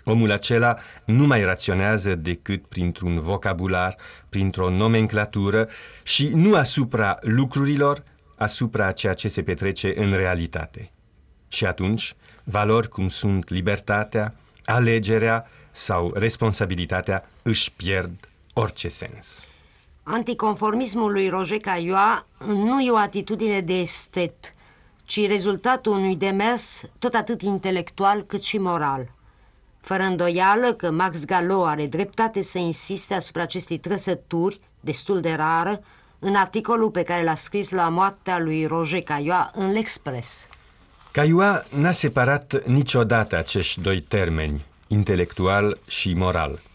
Omul 0.03 0.31
acela 0.31 0.77
nu 1.05 1.25
mai 1.25 1.43
raționează 1.43 2.15
decât 2.15 2.65
printr-un 2.65 3.19
vocabular, 3.19 3.95
printr-o 4.29 4.69
nomenclatură 4.69 5.69
și 6.03 6.27
nu 6.27 6.55
asupra 6.55 7.17
lucrurilor, 7.21 8.03
asupra 8.35 8.91
ceea 8.91 9.13
ce 9.13 9.27
se 9.27 9.43
petrece 9.43 9.93
în 9.95 10.13
realitate. 10.15 10.91
Și 11.47 11.65
atunci, 11.65 12.15
valori 12.43 12.89
cum 12.89 13.07
sunt 13.07 13.49
libertatea, 13.49 14.33
alegerea 14.65 15.47
sau 15.71 16.13
responsabilitatea 16.15 17.29
își 17.41 17.71
pierd 17.71 18.29
orice 18.53 18.87
sens. 18.87 19.41
Anticonformismul 20.03 21.11
lui 21.11 21.29
Roger 21.29 21.59
Caillois 21.59 22.25
nu 22.45 22.81
e 22.81 22.91
o 22.91 22.97
atitudine 22.97 23.59
de 23.59 23.73
estet, 23.73 24.51
ci 25.05 25.27
rezultatul 25.27 25.91
unui 25.91 26.15
demers 26.15 26.83
tot 26.99 27.13
atât 27.13 27.41
intelectual 27.41 28.21
cât 28.21 28.41
și 28.41 28.57
moral. 28.57 29.11
Fără 29.81 30.03
îndoială 30.03 30.73
că 30.73 30.91
Max 30.91 31.25
Gallo 31.25 31.65
are 31.65 31.85
dreptate 31.85 32.41
să 32.41 32.57
insiste 32.57 33.13
asupra 33.13 33.41
acestei 33.41 33.77
trăsături, 33.77 34.59
destul 34.79 35.19
de 35.19 35.33
rară, 35.33 35.83
în 36.19 36.35
articolul 36.35 36.89
pe 36.89 37.03
care 37.03 37.23
l-a 37.23 37.35
scris 37.35 37.69
la 37.69 37.89
moartea 37.89 38.39
lui 38.39 38.65
Roger 38.65 39.01
Caillois 39.01 39.49
în 39.53 39.73
l'Express. 39.73 40.47
Caillois 41.11 41.61
n-a 41.75 41.91
separat 41.91 42.65
niciodată 42.65 43.37
acești 43.37 43.81
doi 43.81 44.01
termeni, 44.01 44.65
intelectual 44.87 45.77
și 45.87 46.13
moral– 46.13 46.59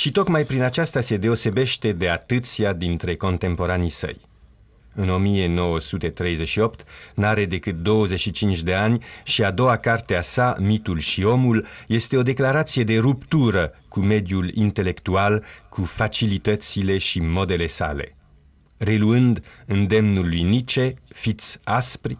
și 0.00 0.10
tocmai 0.10 0.44
prin 0.44 0.62
aceasta 0.62 1.00
se 1.00 1.16
deosebește 1.16 1.92
de 1.92 2.08
atâția 2.08 2.72
dintre 2.72 3.16
contemporanii 3.16 3.88
săi. 3.88 4.20
În 4.94 5.08
1938 5.08 6.84
n-are 7.14 7.44
decât 7.44 7.74
25 7.74 8.62
de 8.62 8.74
ani 8.74 9.04
și 9.24 9.44
a 9.44 9.50
doua 9.50 9.76
carte 9.76 10.16
a 10.16 10.20
sa, 10.20 10.56
Mitul 10.58 10.98
și 10.98 11.24
omul, 11.24 11.66
este 11.86 12.16
o 12.16 12.22
declarație 12.22 12.84
de 12.84 12.98
ruptură 12.98 13.72
cu 13.88 14.00
mediul 14.00 14.50
intelectual, 14.54 15.44
cu 15.68 15.84
facilitățile 15.84 16.98
și 16.98 17.20
modele 17.20 17.66
sale. 17.66 18.16
Reluând 18.76 19.44
îndemnul 19.66 20.28
lui 20.28 20.42
Nietzsche, 20.42 20.94
fiți 21.08 21.58
aspri, 21.64 22.18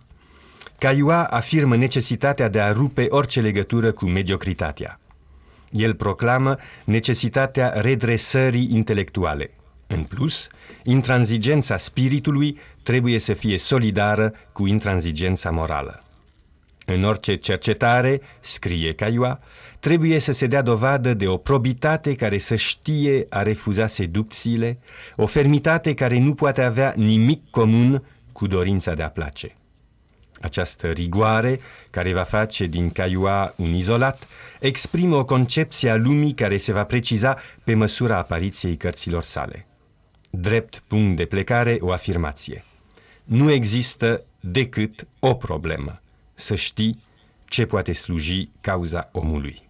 Caillois 0.79 1.27
afirmă 1.31 1.77
necesitatea 1.77 2.49
de 2.49 2.61
a 2.61 2.73
rupe 2.73 3.07
orice 3.09 3.41
legătură 3.41 3.93
cu 3.93 4.07
mediocritatea. 4.07 5.00
El 5.71 5.95
proclamă 5.95 6.57
necesitatea 6.85 7.69
redresării 7.69 8.69
intelectuale. 8.73 9.50
În 9.87 10.05
plus, 10.05 10.49
intransigența 10.83 11.77
spiritului 11.77 12.59
trebuie 12.83 13.19
să 13.19 13.33
fie 13.33 13.59
solidară 13.59 14.33
cu 14.53 14.67
intransigența 14.67 15.50
morală. 15.50 16.05
În 16.87 17.05
orice 17.05 17.35
cercetare, 17.35 18.21
scrie 18.41 18.93
Caioa, 18.93 19.41
trebuie 19.81 20.19
să 20.19 20.33
se 20.33 20.47
dea 20.47 20.62
dovadă 20.62 21.15
de 21.15 21.27
o 21.27 21.37
probitate 21.37 22.15
care 22.15 22.39
să 22.39 22.57
știe 22.57 23.27
a 23.29 23.43
refuza 23.43 23.87
seducțiile, 23.87 24.79
o 25.17 25.27
fermitate 25.27 25.95
care 25.95 26.19
nu 26.19 26.35
poate 26.35 26.62
avea 26.62 26.93
nimic 26.97 27.50
comun 27.50 28.03
cu 28.33 28.47
dorința 28.47 28.95
de 28.95 29.03
a 29.03 29.11
place. 29.11 29.55
Această 30.40 30.87
rigoare, 30.87 31.61
care 31.90 32.12
va 32.12 32.23
face 32.23 32.66
din 32.66 32.90
Caioa 32.90 33.54
un 33.56 33.75
izolat, 33.75 34.28
exprimă 34.61 35.16
o 35.16 35.24
concepție 35.24 35.90
a 35.90 35.96
lumii 35.96 36.35
care 36.35 36.57
se 36.57 36.72
va 36.72 36.85
preciza 36.85 37.37
pe 37.64 37.74
măsura 37.74 38.16
apariției 38.16 38.76
cărților 38.76 39.22
sale. 39.22 39.66
Drept 40.31 40.83
punct 40.87 41.16
de 41.16 41.24
plecare, 41.24 41.79
o 41.81 41.92
afirmație. 41.92 42.64
Nu 43.24 43.50
există 43.50 44.22
decât 44.40 45.07
o 45.18 45.35
problemă, 45.35 46.00
să 46.35 46.55
știi 46.55 47.03
ce 47.44 47.66
poate 47.66 47.92
sluji 47.92 48.48
cauza 48.61 49.09
omului. 49.12 49.68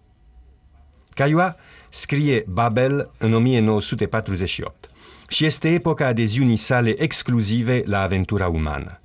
Caioa 1.13 1.55
scrie 1.89 2.43
Babel 2.47 3.11
în 3.17 3.33
1948 3.33 4.89
și 5.27 5.45
este 5.45 5.69
epoca 5.69 6.07
adeziunii 6.07 6.57
sale 6.57 7.01
exclusive 7.01 7.81
la 7.85 8.01
aventura 8.01 8.47
umană. 8.47 8.99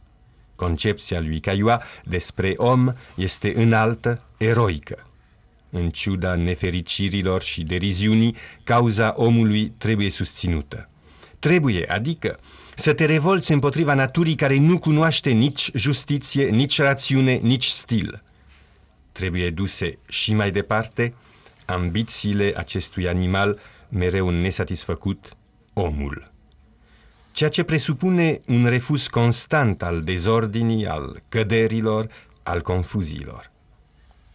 Concepția 0.56 1.20
lui 1.20 1.40
Caioa 1.40 1.82
despre 2.04 2.54
om 2.56 2.92
este 3.14 3.52
înaltă, 3.56 4.24
eroică. 4.36 5.06
În 5.70 5.90
ciuda 5.90 6.34
nefericirilor 6.34 7.42
și 7.42 7.62
deriziunii, 7.62 8.36
cauza 8.64 9.12
omului 9.16 9.72
trebuie 9.78 10.10
susținută. 10.10 10.88
Trebuie, 11.38 11.84
adică, 11.88 12.38
să 12.74 12.92
te 12.92 13.04
revolți 13.04 13.52
împotriva 13.52 13.94
naturii 13.94 14.34
care 14.34 14.56
nu 14.56 14.78
cunoaște 14.78 15.30
nici 15.30 15.70
justiție, 15.74 16.48
nici 16.48 16.78
rațiune, 16.78 17.34
nici 17.42 17.66
stil. 17.66 18.22
Trebuie 19.12 19.50
duse 19.50 19.98
și 20.08 20.34
mai 20.34 20.50
departe 20.50 21.14
ambițiile 21.64 22.52
acestui 22.56 23.08
animal 23.08 23.58
mereu 23.88 24.28
nesatisfăcut, 24.28 25.36
omul 25.72 26.34
ceea 27.36 27.50
ce 27.50 27.62
presupune 27.62 28.40
un 28.46 28.66
refuz 28.66 29.06
constant 29.06 29.82
al 29.82 30.00
dezordinii, 30.00 30.86
al 30.86 31.22
căderilor, 31.28 32.06
al 32.42 32.60
confuziilor. 32.60 33.50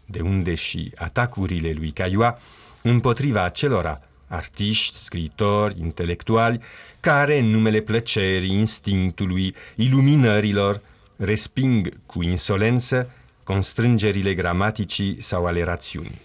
De 0.06 0.20
unde 0.20 0.56
și 0.56 0.92
atacurile 0.96 1.72
lui 1.72 1.92
Caioa 1.92 2.40
împotriva 2.82 3.44
acelora 3.44 4.02
artiști, 4.28 4.96
scritori, 4.96 5.80
intelectuali, 5.80 6.60
care, 7.00 7.40
în 7.40 7.46
numele 7.46 7.80
plăcerii, 7.80 8.54
instinctului, 8.54 9.56
iluminărilor, 9.76 10.82
resping 11.16 12.00
cu 12.06 12.24
insolență 12.24 13.12
constrângerile 13.44 14.34
gramaticii 14.34 15.22
sau 15.22 15.46
ale 15.46 15.64
rațiunii. 15.64 16.22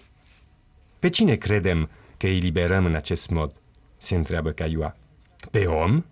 Pe 0.99 1.09
cine 1.09 1.35
credem 1.35 1.89
că 2.17 2.27
îi 2.27 2.39
liberăm 2.39 2.85
în 2.85 2.95
acest 2.95 3.29
mod? 3.29 3.51
se 3.97 4.15
întreabă 4.15 4.49
Caioa. 4.51 4.95
Pe 5.51 5.65
om? 5.65 6.03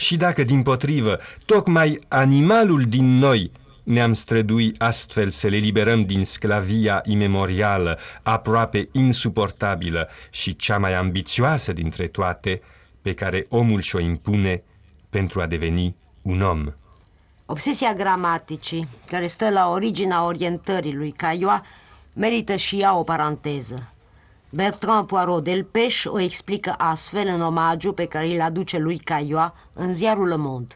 Și 0.00 0.16
dacă, 0.16 0.42
din 0.42 0.62
potrivă, 0.62 1.18
tocmai 1.44 2.00
animalul 2.08 2.82
din 2.82 3.18
noi 3.18 3.50
ne-am 3.82 4.12
strădui 4.12 4.74
astfel 4.78 5.30
să 5.30 5.48
le 5.48 5.56
liberăm 5.56 6.04
din 6.04 6.24
sclavia 6.24 7.00
imemorială, 7.04 7.98
aproape 8.22 8.88
insuportabilă 8.92 10.08
și 10.30 10.56
cea 10.56 10.78
mai 10.78 10.94
ambițioasă 10.94 11.72
dintre 11.72 12.06
toate, 12.06 12.60
pe 13.02 13.14
care 13.14 13.46
omul 13.48 13.80
și-o 13.80 13.98
impune 13.98 14.62
pentru 15.10 15.40
a 15.40 15.46
deveni 15.46 15.96
un 16.22 16.40
om. 16.40 16.66
Obsesia 17.46 17.94
gramaticii, 17.94 18.88
care 19.06 19.26
stă 19.26 19.50
la 19.50 19.68
originea 19.68 20.24
orientării 20.24 20.94
lui 20.94 21.10
Caioa, 21.10 21.64
merită 22.14 22.56
și 22.56 22.80
ea 22.80 22.96
o 22.96 23.02
paranteză. 23.02 23.92
Bertrand 24.52 25.06
Poirot 25.06 25.44
Delpech 25.44 26.02
o 26.06 26.20
explică 26.20 26.74
astfel 26.78 27.26
în 27.26 27.42
omagiu 27.42 27.92
pe 27.92 28.06
care 28.06 28.26
îl 28.26 28.40
aduce 28.40 28.78
lui 28.78 28.98
Caioa 28.98 29.54
în 29.72 29.94
ziarul 29.94 30.28
Le 30.28 30.36
Monde. 30.36 30.74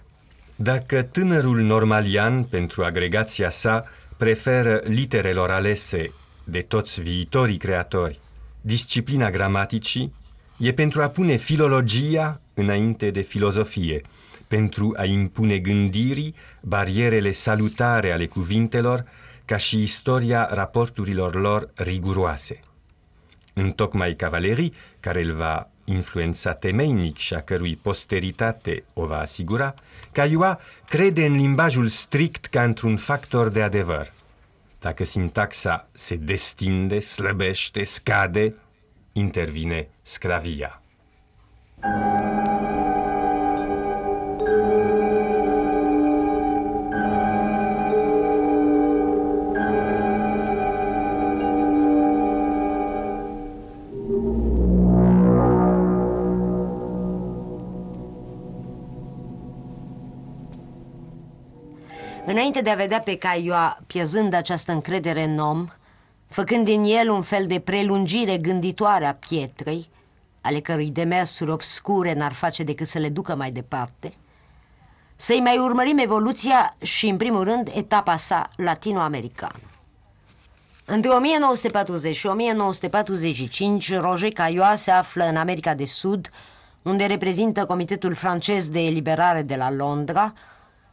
Dacă 0.57 1.03
tânărul 1.03 1.61
normalian, 1.61 2.45
pentru 2.45 2.85
agregația 2.85 3.51
sa, 3.51 3.85
preferă 4.17 4.81
literelor 4.85 5.51
alese 5.51 6.13
de 6.45 6.61
toți 6.61 7.01
viitorii 7.01 7.57
creatori 7.57 8.21
disciplina 8.61 9.31
gramaticii, 9.31 10.15
e 10.59 10.73
pentru 10.73 11.03
a 11.03 11.07
pune 11.07 11.37
filologia 11.37 12.39
înainte 12.55 13.11
de 13.11 13.21
filozofie, 13.21 14.03
pentru 14.49 14.95
a 14.97 15.05
impune 15.05 15.59
gândirii 15.59 16.35
barierele 16.61 17.31
salutare 17.31 18.13
ale 18.13 18.27
cuvintelor, 18.27 19.05
ca 19.45 19.57
și 19.57 19.83
istoria 19.83 20.49
raporturilor 20.53 21.35
lor 21.35 21.71
riguroase 21.75 22.61
întocmai 23.55 24.15
cavalerii, 24.15 24.75
care 25.01 25.23
îl 25.23 25.33
va 25.33 25.69
influența 25.85 26.53
temeinic 26.53 27.17
și 27.17 27.35
a 27.35 27.41
cărui 27.41 27.77
posteritate 27.77 28.85
o 28.93 29.07
va 29.07 29.19
asigura, 29.19 29.75
Caioa 30.13 30.61
crede 30.89 31.25
în 31.25 31.35
limbajul 31.35 31.89
strict 31.89 32.47
ca 32.47 32.63
într-un 32.63 32.97
factor 32.97 33.49
de 33.49 33.63
adevăr. 33.63 34.13
Dacă 34.81 35.05
sintaxa 35.05 35.89
se 35.93 36.17
destinde, 36.17 36.99
slăbește, 36.99 37.83
scade, 37.83 38.55
intervine 39.13 39.89
sclavia. 40.03 40.83
Înainte 62.55 62.75
de 62.77 62.83
a 62.83 62.87
vedea 62.87 63.01
pe 63.01 63.17
Caioa 63.17 63.79
pierzând 63.87 64.33
această 64.33 64.73
încredere 64.73 65.23
în 65.23 65.39
om, 65.39 65.69
făcând 66.29 66.65
din 66.65 66.85
el 66.85 67.11
un 67.11 67.23
fel 67.23 67.47
de 67.47 67.61
prelungire 67.61 68.39
gânditoare 68.39 69.05
a 69.05 69.15
pietrei, 69.15 69.91
ale 70.41 70.61
cărui 70.61 70.91
demersuri 70.91 71.51
obscure 71.51 72.13
n-ar 72.13 72.33
face 72.33 72.63
decât 72.63 72.87
să 72.87 72.99
le 72.99 73.09
ducă 73.09 73.35
mai 73.35 73.51
departe, 73.51 74.13
să-i 75.17 75.41
mai 75.41 75.59
urmărim 75.59 75.99
evoluția 75.99 76.75
și, 76.83 77.07
în 77.07 77.17
primul 77.17 77.45
rând, 77.45 77.71
etapa 77.75 78.17
sa 78.17 78.51
latinoamericană. 78.57 79.61
Între 80.85 81.11
1940 81.11 82.17
și 82.17 82.27
1945, 82.27 83.97
Roger 83.97 84.33
Caillois 84.33 84.81
se 84.81 84.91
află 84.91 85.25
în 85.25 85.37
America 85.37 85.75
de 85.75 85.87
Sud, 85.87 86.31
unde 86.83 87.05
reprezintă 87.05 87.67
Comitetul 87.67 88.15
francez 88.15 88.69
de 88.69 88.81
eliberare 88.81 89.43
de 89.43 89.57
la 89.57 89.71
Londra 89.71 90.33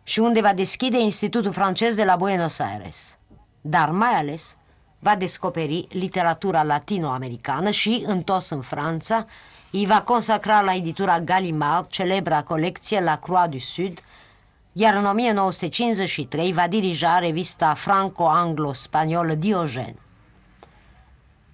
și 0.04 0.20
unde 0.20 0.42
va 0.42 0.54
deschide 0.54 0.98
Institutul 0.98 1.52
francez 1.52 1.96
de 1.96 2.04
la 2.04 2.16
Buenos 2.16 2.60
Aires. 2.60 3.18
Dar 3.62 3.90
mai 3.90 4.14
ales 4.14 4.56
va 5.00 5.16
descoperi 5.16 5.88
literatura 5.90 6.64
latinoamericană 6.64 7.70
și, 7.70 8.04
întors 8.08 8.50
în 8.50 8.62
Franța, 8.62 9.26
îi 9.72 9.86
va 9.86 10.02
consacra 10.02 10.62
la 10.62 10.74
editura 10.74 11.20
Gallimard 11.20 11.88
celebra 11.88 12.44
colecție 12.44 13.00
La 13.00 13.18
Croix 13.18 13.50
du 13.50 13.60
Sud, 13.60 14.00
iar 14.72 14.94
în 14.94 15.06
1953 15.06 16.54
va 16.54 16.68
dirija 16.68 17.20
revista 17.20 17.74
franco-anglo-spaniolă 17.74 19.34
Diogen. 19.34 19.96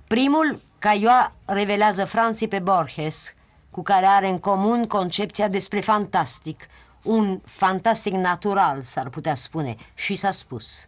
Primul, 0.07 0.61
Caioa 0.79 1.33
revelează 1.45 2.05
Franții 2.05 2.47
pe 2.47 2.59
Borges, 2.59 3.33
cu 3.71 3.81
care 3.81 4.05
are 4.05 4.29
în 4.29 4.39
comun 4.39 4.87
concepția 4.87 5.47
despre 5.47 5.79
fantastic, 5.79 6.67
un 7.03 7.39
fantastic 7.45 8.13
natural, 8.13 8.81
s-ar 8.83 9.09
putea 9.09 9.35
spune, 9.35 9.75
și 9.93 10.15
s-a 10.15 10.31
spus. 10.31 10.87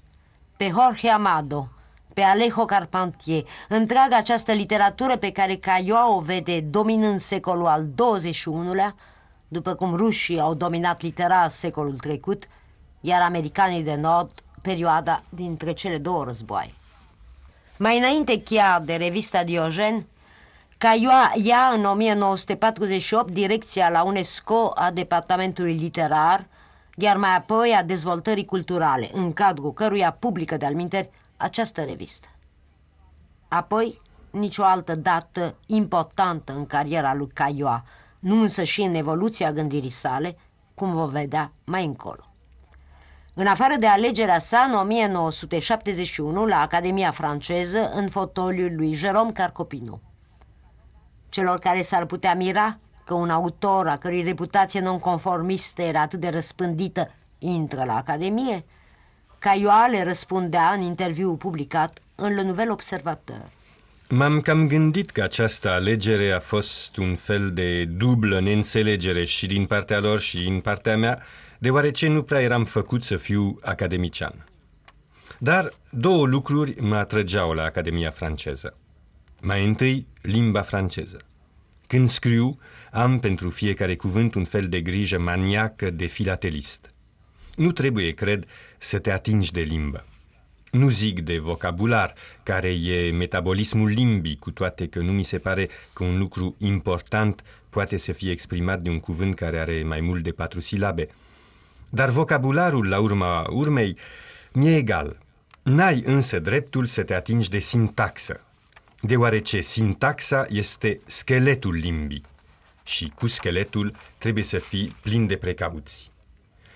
Pe 0.57 0.69
Jorge 0.69 1.09
Amado, 1.09 1.69
pe 2.13 2.21
Alejo 2.21 2.65
Carpentier, 2.65 3.43
întreaga 3.69 4.17
această 4.17 4.51
literatură 4.51 5.17
pe 5.17 5.31
care 5.31 5.55
Caioa 5.55 6.15
o 6.15 6.19
vede 6.19 6.59
dominând 6.59 7.19
secolul 7.19 7.65
al 7.65 7.85
XXI-lea, 7.95 8.95
după 9.47 9.73
cum 9.73 9.95
rușii 9.95 10.39
au 10.39 10.53
dominat 10.53 11.01
literar 11.01 11.49
secolul 11.49 11.97
trecut, 11.97 12.47
iar 13.01 13.21
americanii 13.21 13.83
de 13.83 13.95
nord 13.95 14.43
perioada 14.61 15.23
dintre 15.29 15.71
cele 15.71 15.97
două 15.97 16.23
războaie. 16.23 16.73
Mai 17.77 17.97
înainte 17.97 18.41
chiar 18.41 18.81
de 18.81 18.95
revista 18.95 19.43
Diogen, 19.43 20.05
Caioa 20.79 21.31
ia 21.35 21.71
în 21.73 21.83
1948 21.83 23.31
direcția 23.31 23.89
la 23.89 24.03
UNESCO 24.03 24.71
a 24.75 24.91
Departamentului 24.91 25.73
Literar, 25.73 26.47
iar 26.95 27.17
mai 27.17 27.35
apoi 27.35 27.75
a 27.77 27.83
dezvoltării 27.83 28.45
culturale, 28.45 29.09
în 29.13 29.33
cadrul 29.33 29.73
căruia 29.73 30.11
publică 30.11 30.57
de-al 30.57 30.73
minteri 30.73 31.09
această 31.37 31.81
revistă. 31.81 32.27
Apoi, 33.47 34.01
nicio 34.29 34.63
altă 34.63 34.95
dată 34.95 35.55
importantă 35.65 36.53
în 36.53 36.65
cariera 36.65 37.15
lui 37.15 37.31
Caioa, 37.33 37.83
nu 38.19 38.41
însă 38.41 38.63
și 38.63 38.81
în 38.81 38.93
evoluția 38.93 39.51
gândirii 39.51 39.89
sale, 39.89 40.37
cum 40.75 40.91
vom 40.91 41.09
vedea 41.09 41.51
mai 41.63 41.85
încolo. 41.85 42.23
În 43.33 43.47
afară 43.47 43.75
de 43.79 43.87
alegerea 43.87 44.39
sa 44.39 44.59
în 44.59 44.73
1971 44.73 46.45
la 46.45 46.61
Academia 46.61 47.11
franceză 47.11 47.91
în 47.93 48.09
fotoliul 48.09 48.75
lui 48.75 48.97
Jérôme 48.97 49.33
Carcopino. 49.33 49.99
Celor 51.29 51.59
care 51.59 51.81
s-ar 51.81 52.05
putea 52.05 52.35
mira 52.35 52.79
că 53.05 53.13
un 53.13 53.29
autor 53.29 53.87
a 53.87 53.97
cărui 53.97 54.21
reputație 54.21 54.79
nonconformistă 54.79 55.81
era 55.81 56.01
atât 56.01 56.19
de 56.19 56.29
răspândită 56.29 57.11
intră 57.37 57.83
la 57.83 57.95
Academie, 57.95 58.65
Caioa 59.39 59.87
le 59.87 60.03
răspundea 60.03 60.71
în 60.71 60.81
interviu 60.81 61.35
publicat 61.35 61.99
în 62.15 62.33
Le 62.33 62.41
Nouvel 62.41 62.71
Observateur. 62.71 63.49
M-am 64.09 64.41
cam 64.41 64.67
gândit 64.67 65.09
că 65.09 65.21
această 65.21 65.69
alegere 65.69 66.31
a 66.31 66.39
fost 66.39 66.97
un 66.97 67.15
fel 67.15 67.53
de 67.53 67.85
dublă 67.85 68.39
neînțelegere 68.39 69.23
și 69.23 69.47
din 69.47 69.65
partea 69.65 69.99
lor 69.99 70.19
și 70.19 70.37
din 70.37 70.59
partea 70.59 70.97
mea, 70.97 71.21
deoarece 71.57 72.07
nu 72.07 72.23
prea 72.23 72.41
eram 72.41 72.65
făcut 72.65 73.03
să 73.03 73.17
fiu 73.17 73.59
academician. 73.61 74.45
Dar 75.37 75.73
două 75.89 76.25
lucruri 76.25 76.75
mă 76.81 76.95
atrăgeau 76.95 77.51
la 77.51 77.63
Academia 77.63 78.11
franceză. 78.11 78.77
Mai 79.41 79.65
întâi, 79.65 80.07
limba 80.21 80.61
franceză. 80.61 81.21
Când 81.87 82.07
scriu, 82.07 82.59
am 82.91 83.19
pentru 83.19 83.49
fiecare 83.49 83.95
cuvânt 83.95 84.33
un 84.33 84.43
fel 84.43 84.69
de 84.69 84.81
grijă 84.81 85.19
maniacă 85.19 85.89
de 85.89 86.05
filatelist. 86.05 86.93
Nu 87.55 87.71
trebuie, 87.71 88.11
cred, 88.11 88.45
să 88.77 88.99
te 88.99 89.11
atingi 89.11 89.51
de 89.51 89.61
limbă. 89.61 90.05
Nu 90.71 90.89
zic 90.89 91.21
de 91.21 91.37
vocabular, 91.37 92.13
care 92.43 92.69
e 92.69 93.11
metabolismul 93.11 93.89
limbii, 93.89 94.37
cu 94.39 94.51
toate 94.51 94.87
că 94.87 94.99
nu 94.99 95.11
mi 95.11 95.23
se 95.23 95.37
pare 95.37 95.69
că 95.93 96.03
un 96.03 96.17
lucru 96.17 96.55
important 96.57 97.43
poate 97.69 97.97
să 97.97 98.11
fie 98.11 98.31
exprimat 98.31 98.81
de 98.81 98.89
un 98.89 98.99
cuvânt 98.99 99.35
care 99.35 99.59
are 99.59 99.83
mai 99.83 100.01
mult 100.01 100.23
de 100.23 100.31
patru 100.31 100.59
silabe. 100.59 101.07
Dar 101.89 102.09
vocabularul, 102.09 102.87
la 102.87 102.99
urma 102.99 103.47
urmei, 103.49 103.97
mi-e 104.53 104.75
egal. 104.75 105.17
N-ai 105.63 106.01
însă 106.05 106.39
dreptul 106.39 106.85
să 106.85 107.03
te 107.03 107.13
atingi 107.13 107.49
de 107.49 107.59
sintaxă, 107.59 108.41
deoarece 109.01 109.59
sintaxa 109.59 110.45
este 110.49 110.99
scheletul 111.05 111.73
limbii 111.73 112.23
și 112.83 113.11
cu 113.15 113.27
scheletul 113.27 113.95
trebuie 114.17 114.43
să 114.43 114.57
fii 114.57 114.95
plin 115.01 115.27
de 115.27 115.35
precauții. 115.35 116.11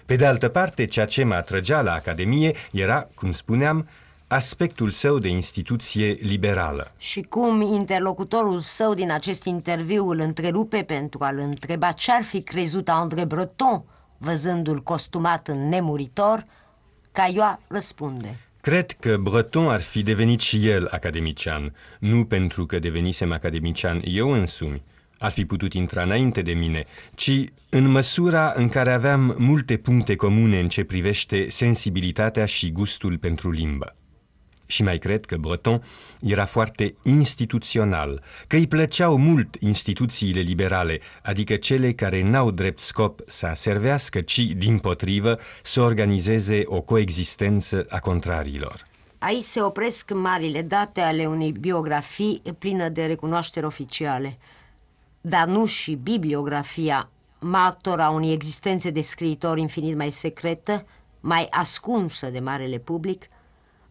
Pe 0.06 0.16
de 0.16 0.26
altă 0.26 0.48
parte, 0.50 0.86
ceea 0.86 1.06
ce 1.06 1.24
mă 1.24 1.34
atrăgea 1.34 1.82
la 1.82 1.94
Academie 1.94 2.56
era, 2.72 3.08
cum 3.16 3.32
spuneam, 3.32 3.88
aspectul 4.28 4.90
său 4.90 5.18
de 5.20 5.28
instituție 5.28 6.12
liberală. 6.12 6.92
Și 6.98 7.22
cum 7.22 7.62
interlocutorul 7.62 8.60
său 8.60 8.94
din 8.94 9.12
acest 9.12 9.46
interviu 9.46 10.10
îl 10.10 10.20
întrerupe 10.20 10.84
pentru 10.84 11.24
a-l 11.24 11.38
întreba 11.38 11.92
ce-ar 11.92 12.24
fi 12.24 12.42
crezut 12.42 12.90
André 12.90 13.26
Breton, 13.26 13.84
văzându-l 14.18 14.84
costumat 14.84 15.48
în 15.48 15.70
nemuritor, 15.70 16.46
Caioa 17.12 17.60
răspunde. 17.68 18.40
Cred 18.69 18.91
că 18.91 19.17
Breton 19.17 19.67
ar 19.67 19.82
fi 19.82 20.04
devenit 20.04 20.39
și 20.39 20.67
el 20.67 20.88
academician, 20.91 21.76
nu 21.99 22.26
pentru 22.26 22.65
că 22.65 22.80
devenisem 22.80 23.32
academician 23.32 24.02
eu 24.06 24.32
însumi, 24.32 24.84
ar 25.19 25.32
fi 25.32 25.45
putut 25.45 25.73
intra 25.73 26.02
înainte 26.04 26.41
de 26.41 26.54
mine, 26.54 26.84
ci 27.15 27.43
în 27.69 27.88
măsura 27.88 28.54
în 28.56 28.69
care 28.69 28.93
aveam 28.93 29.36
multe 29.38 29.78
puncte 29.78 30.15
comune 30.15 30.60
în 30.60 30.69
ce 30.69 30.84
privește 30.84 31.49
sensibilitatea 31.49 32.45
și 32.45 32.71
gustul 32.71 33.17
pentru 33.17 33.52
limbă. 33.52 33.95
Și 34.65 34.84
mai 34.84 34.97
cred 34.97 35.26
că 35.26 35.38
Breton 35.38 35.84
era 36.21 36.45
foarte 36.45 36.95
instituțional, 37.04 38.23
că 38.47 38.56
îi 38.56 38.67
plăceau 38.67 39.17
mult 39.17 39.56
instituțiile 39.60 40.39
liberale, 40.39 40.99
adică 41.23 41.56
cele 41.56 41.93
care 41.93 42.21
n-au 42.21 42.52
drept 42.52 42.80
scop 42.80 43.19
să 43.28 43.52
servească, 43.56 44.21
ci, 44.21 44.39
din 44.39 44.78
potrivă, 44.78 45.39
să 45.62 45.82
organizeze 45.82 46.63
o 46.65 46.82
coexistență 46.82 47.86
a 47.89 47.99
contrariilor. 47.99 48.86
Aici 49.17 49.43
se 49.43 49.62
opresc 49.62 50.12
marile 50.13 50.62
date 50.62 51.02
ale 51.02 51.26
unei 51.26 51.52
biografii 51.52 52.41
plină 52.60 52.89
de 52.89 53.06
recunoaștere 53.06 53.65
oficiale– 53.65 54.38
dar 55.26 55.47
nu 55.47 55.65
și 55.65 55.95
bibliografia, 55.95 57.10
martora 57.39 58.10
unei 58.10 58.32
existențe 58.32 58.89
de 58.89 59.02
scriitor 59.02 59.58
infinit 59.58 59.95
mai 59.95 60.12
secretă, 60.12 60.86
mai 61.21 61.47
ascunsă 61.49 62.30
de 62.30 62.39
marele 62.39 62.78
public, 62.78 63.26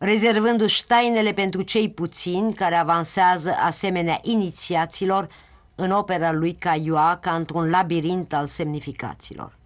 rezervându-și 0.05 0.87
tainele 0.87 1.33
pentru 1.33 1.63
cei 1.63 1.91
puțini 1.91 2.55
care 2.55 2.75
avansează 2.75 3.55
asemenea 3.65 4.19
inițiaților 4.23 5.29
în 5.75 5.91
opera 5.91 6.33
lui 6.33 6.53
Caioa 6.53 7.19
ca 7.23 7.31
într-un 7.31 7.71
labirint 7.71 8.33
al 8.33 8.47
semnificațiilor. 8.47 9.57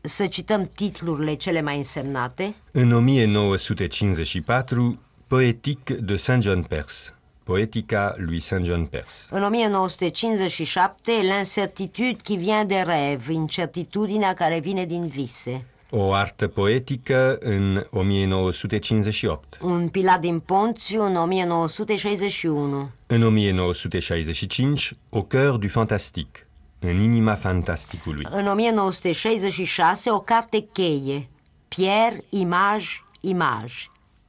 Să 0.00 0.26
cităm 0.26 0.70
titlurile 0.74 1.34
cele 1.34 1.60
mai 1.60 1.76
însemnate. 1.76 2.54
În 2.70 2.92
1954, 2.92 5.00
Poetic 5.26 5.90
de 5.90 6.16
Saint-John-Perse 6.16 7.14
Poetica 7.44 8.14
lui 8.16 8.40
Saint 8.40 8.64
John 8.64 8.84
Perse. 8.84 9.26
În 9.30 9.42
1957, 9.42 11.12
L'incertitude 11.22 12.16
qui 12.24 12.36
vient 12.36 12.68
des 12.68 12.82
rêves, 12.82 13.28
incertitudinea 13.28 14.34
care 14.34 14.58
vine 14.58 14.84
din 14.84 15.06
vise. 15.06 15.64
O 15.90 16.12
artă 16.12 16.48
poetică 16.48 17.36
în 17.40 17.86
1958. 17.90 19.58
Un 19.62 19.88
pilat 19.88 20.20
din 20.20 20.40
Ponțiu 20.40 21.02
în 21.02 21.16
1961. 21.16 22.90
În 23.06 23.22
1965, 23.22 24.96
Au 25.10 25.28
cœur 25.34 25.58
du 25.58 25.68
fantastique, 25.68 26.46
în 26.78 27.00
inima 27.00 27.34
fantasticului. 27.34 28.26
În 28.30 28.46
1966, 28.46 30.10
o 30.10 30.20
carte 30.20 30.68
cheie, 30.72 31.28
Pierre, 31.68 32.24
image, 32.28 32.86
image, 33.20 33.74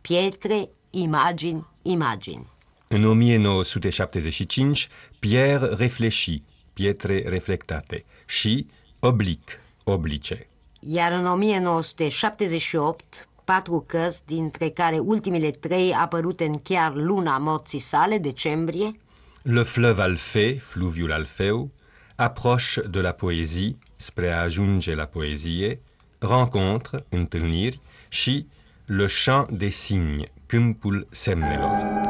pietre, 0.02 0.70
imagini, 0.90 1.68
imagini. 1.82 2.48
În 2.88 3.04
1975, 3.04 4.88
Pierre 5.20 5.70
réfléchit, 5.76 6.44
pietre 6.74 7.24
reflectate, 7.28 8.06
și 8.26 8.68
Oblic, 9.00 9.60
oblice. 9.84 10.48
Iar 10.88 11.12
în 11.12 11.26
1978, 11.26 13.28
patru 13.44 13.84
cărți, 13.88 14.26
dintre 14.26 14.70
care 14.70 14.98
ultimele 14.98 15.52
trei 15.52 15.94
apărute 15.94 16.46
în 16.46 16.60
chiar 16.64 16.96
luna 16.96 17.38
morții 17.38 17.80
sale, 17.80 18.18
decembrie. 18.18 19.00
Le 19.42 19.62
fleuve 19.62 20.02
Alfé, 20.02 20.54
fluviul 20.54 21.12
Alfeu, 21.12 21.70
approche 22.16 22.82
de 22.82 23.02
la 23.02 23.12
poésie, 23.12 23.78
spre 23.96 24.32
a 24.32 24.42
ajunge 24.42 24.96
la 24.96 25.06
poezie, 25.06 25.82
rencontre, 26.20 27.06
întâlniri 27.10 27.80
și 28.10 28.48
Le 28.86 29.08
chant 29.26 29.52
des 29.52 29.76
signes, 29.76 30.28
câmpul 30.46 31.08
semnelor. 31.10 32.05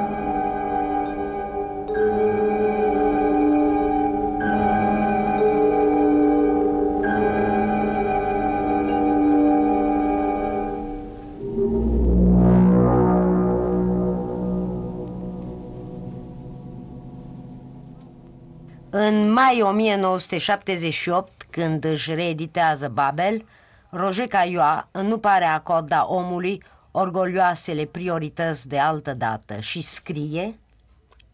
Mai 19.61 19.71
1978, 19.73 21.47
când 21.49 21.83
își 21.83 22.13
reeditează 22.13 22.87
Babel, 22.87 23.45
Roger 23.89 24.27
Caillois 24.27 24.83
nu 24.91 25.17
pare 25.17 25.43
a 25.43 25.53
acorda 25.53 26.05
omului 26.07 26.63
orgolioasele 26.91 27.85
priorități 27.85 28.67
de 28.67 28.79
altă 28.79 29.13
dată 29.13 29.59
și 29.59 29.81
scrie 29.81 30.59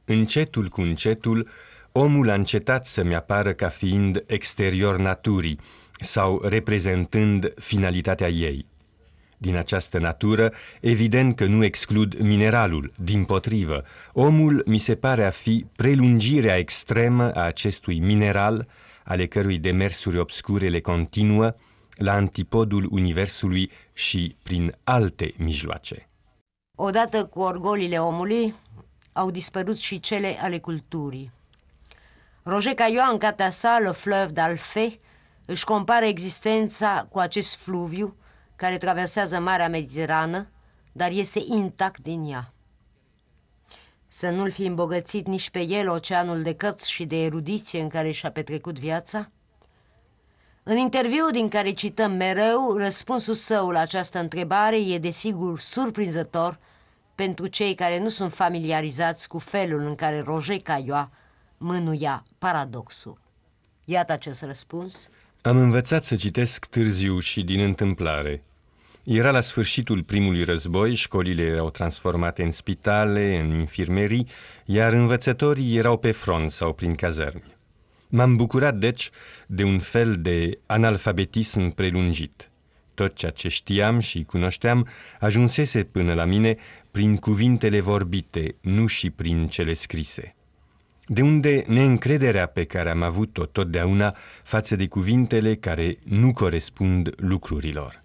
Încetul 0.06 0.68
cu 0.68 0.82
încetul, 0.82 1.50
omul 1.92 2.30
a 2.30 2.34
încetat 2.34 2.86
să-mi 2.86 3.16
apară 3.16 3.54
ca 3.54 3.68
fiind 3.68 4.24
exterior 4.28 4.98
naturii 4.98 5.60
sau 6.00 6.42
reprezentând 6.44 7.54
finalitatea 7.56 8.30
ei. 8.30 8.66
Din 9.42 9.56
această 9.56 10.00
natură, 10.00 10.54
evident 10.80 11.36
că 11.36 11.46
nu 11.46 11.64
exclud 11.64 12.20
mineralul, 12.20 12.92
din 12.96 13.24
potrivă. 13.24 13.84
Omul 14.14 14.64
mi 14.66 14.78
se 14.78 14.96
pare 14.96 15.26
a 15.26 15.30
fi 15.30 15.66
prelungirea 15.76 16.58
extremă 16.58 17.34
a 17.34 17.42
acestui 17.42 18.00
mineral, 18.00 18.68
ale 19.04 19.26
cărui 19.26 19.58
demersuri 19.58 20.18
obscure 20.18 20.68
le 20.68 20.80
continuă, 20.80 21.56
la 21.96 22.14
antipodul 22.14 22.88
universului 22.92 23.72
și 23.94 24.36
prin 24.44 24.76
alte 24.84 25.34
mijloace. 25.38 26.10
Odată 26.78 27.26
cu 27.26 27.40
orgolile 27.40 27.98
omului, 27.98 28.54
au 29.14 29.32
dispărut 29.32 29.78
și 29.78 30.00
cele 30.00 30.38
ale 30.42 30.60
culturii. 30.60 31.32
Roger 32.44 32.74
Caillois, 32.74 33.12
în 33.12 33.18
cartea 33.18 33.50
sa, 33.50 33.78
Le 33.78 33.92
Fleuve 33.92 34.34
d'Alfé, 34.34 35.00
își 35.46 35.64
compară 35.64 36.06
existența 36.06 37.08
cu 37.12 37.20
acest 37.20 37.56
fluviu 37.56 38.16
care 38.62 38.78
traversează 38.78 39.40
Marea 39.40 39.70
Mediterană, 39.70 40.48
dar 40.92 41.12
este 41.12 41.40
intact 41.48 42.00
din 42.00 42.32
ea. 42.32 42.54
Să 44.08 44.30
nu-l 44.30 44.52
fi 44.52 44.66
îmbogățit 44.66 45.28
nici 45.28 45.50
pe 45.50 45.62
el 45.68 45.90
oceanul 45.90 46.42
de 46.42 46.54
cărți 46.54 46.92
și 46.92 47.06
de 47.06 47.24
erudiție 47.24 47.82
în 47.82 47.88
care 47.88 48.12
și-a 48.12 48.32
petrecut 48.32 48.80
viața? 48.80 49.30
În 50.64 50.78
interviul 50.78 51.32
din 51.32 51.50
care 51.50 51.72
cităm 51.72 52.12
mereu, 52.12 52.78
răspunsul 52.78 53.34
său 53.34 53.70
la 53.70 53.80
această 53.80 54.20
întrebare 54.20 54.78
e 54.78 54.98
desigur 54.98 55.60
surprinzător 55.60 56.60
pentru 57.16 57.48
cei 57.48 57.76
care 57.76 58.00
nu 58.00 58.10
sunt 58.10 58.34
familiarizați 58.34 59.28
cu 59.28 59.38
felul 59.38 59.82
în 59.82 59.96
care 59.96 60.22
Roger 60.22 60.60
Caillois 60.60 61.08
mânuia 61.58 62.26
paradoxul. 62.38 63.18
Iată 63.86 64.12
acest 64.12 64.44
răspuns. 64.44 65.10
Am 65.42 65.58
învățat 65.58 66.04
să 66.04 66.16
citesc 66.16 66.66
târziu 66.66 67.20
și 67.20 67.44
din 67.44 67.60
întâmplare. 67.60 68.44
Era 69.04 69.32
la 69.32 69.42
sfârșitul 69.42 70.04
primului 70.04 70.44
război, 70.44 70.94
școlile 70.94 71.44
erau 71.44 71.70
transformate 71.70 72.44
în 72.44 72.52
spitale, 72.52 73.40
în 73.40 73.54
infirmerii, 73.60 74.28
iar 74.66 74.94
învățătorii 74.94 75.78
erau 75.78 75.98
pe 75.98 76.12
front 76.12 76.52
sau 76.52 76.74
prin 76.74 76.96
cazărmi. 76.96 77.56
M-am 78.08 78.36
bucurat, 78.36 78.76
deci, 78.76 79.10
de 79.48 79.64
un 79.64 79.80
fel 79.80 80.18
de 80.22 80.60
analfabetism 80.66 81.70
prelungit. 81.70 82.50
Tot 82.94 83.16
ceea 83.16 83.32
ce 83.32 83.48
știam 83.48 84.00
și 84.00 84.24
cunoșteam 84.24 84.88
ajunsese 85.20 85.84
până 85.84 86.14
la 86.14 86.26
mine 86.26 86.58
prin 86.92 87.18
cuvintele 87.18 87.80
vorbite, 87.80 88.56
nu 88.62 88.86
și 88.86 89.10
prin 89.10 89.48
cele 89.48 89.74
scrise. 89.74 90.36
De 91.06 91.22
unde 91.22 91.64
neîncrederea 91.68 92.46
pe 92.46 92.64
care 92.64 92.90
am 92.90 93.02
avut-o 93.02 93.46
totdeauna 93.46 94.16
față 94.44 94.76
de 94.76 94.88
cuvintele 94.88 95.56
care 95.56 95.98
nu 96.04 96.34
corespund 96.34 97.10
lucrurilor. 97.18 98.01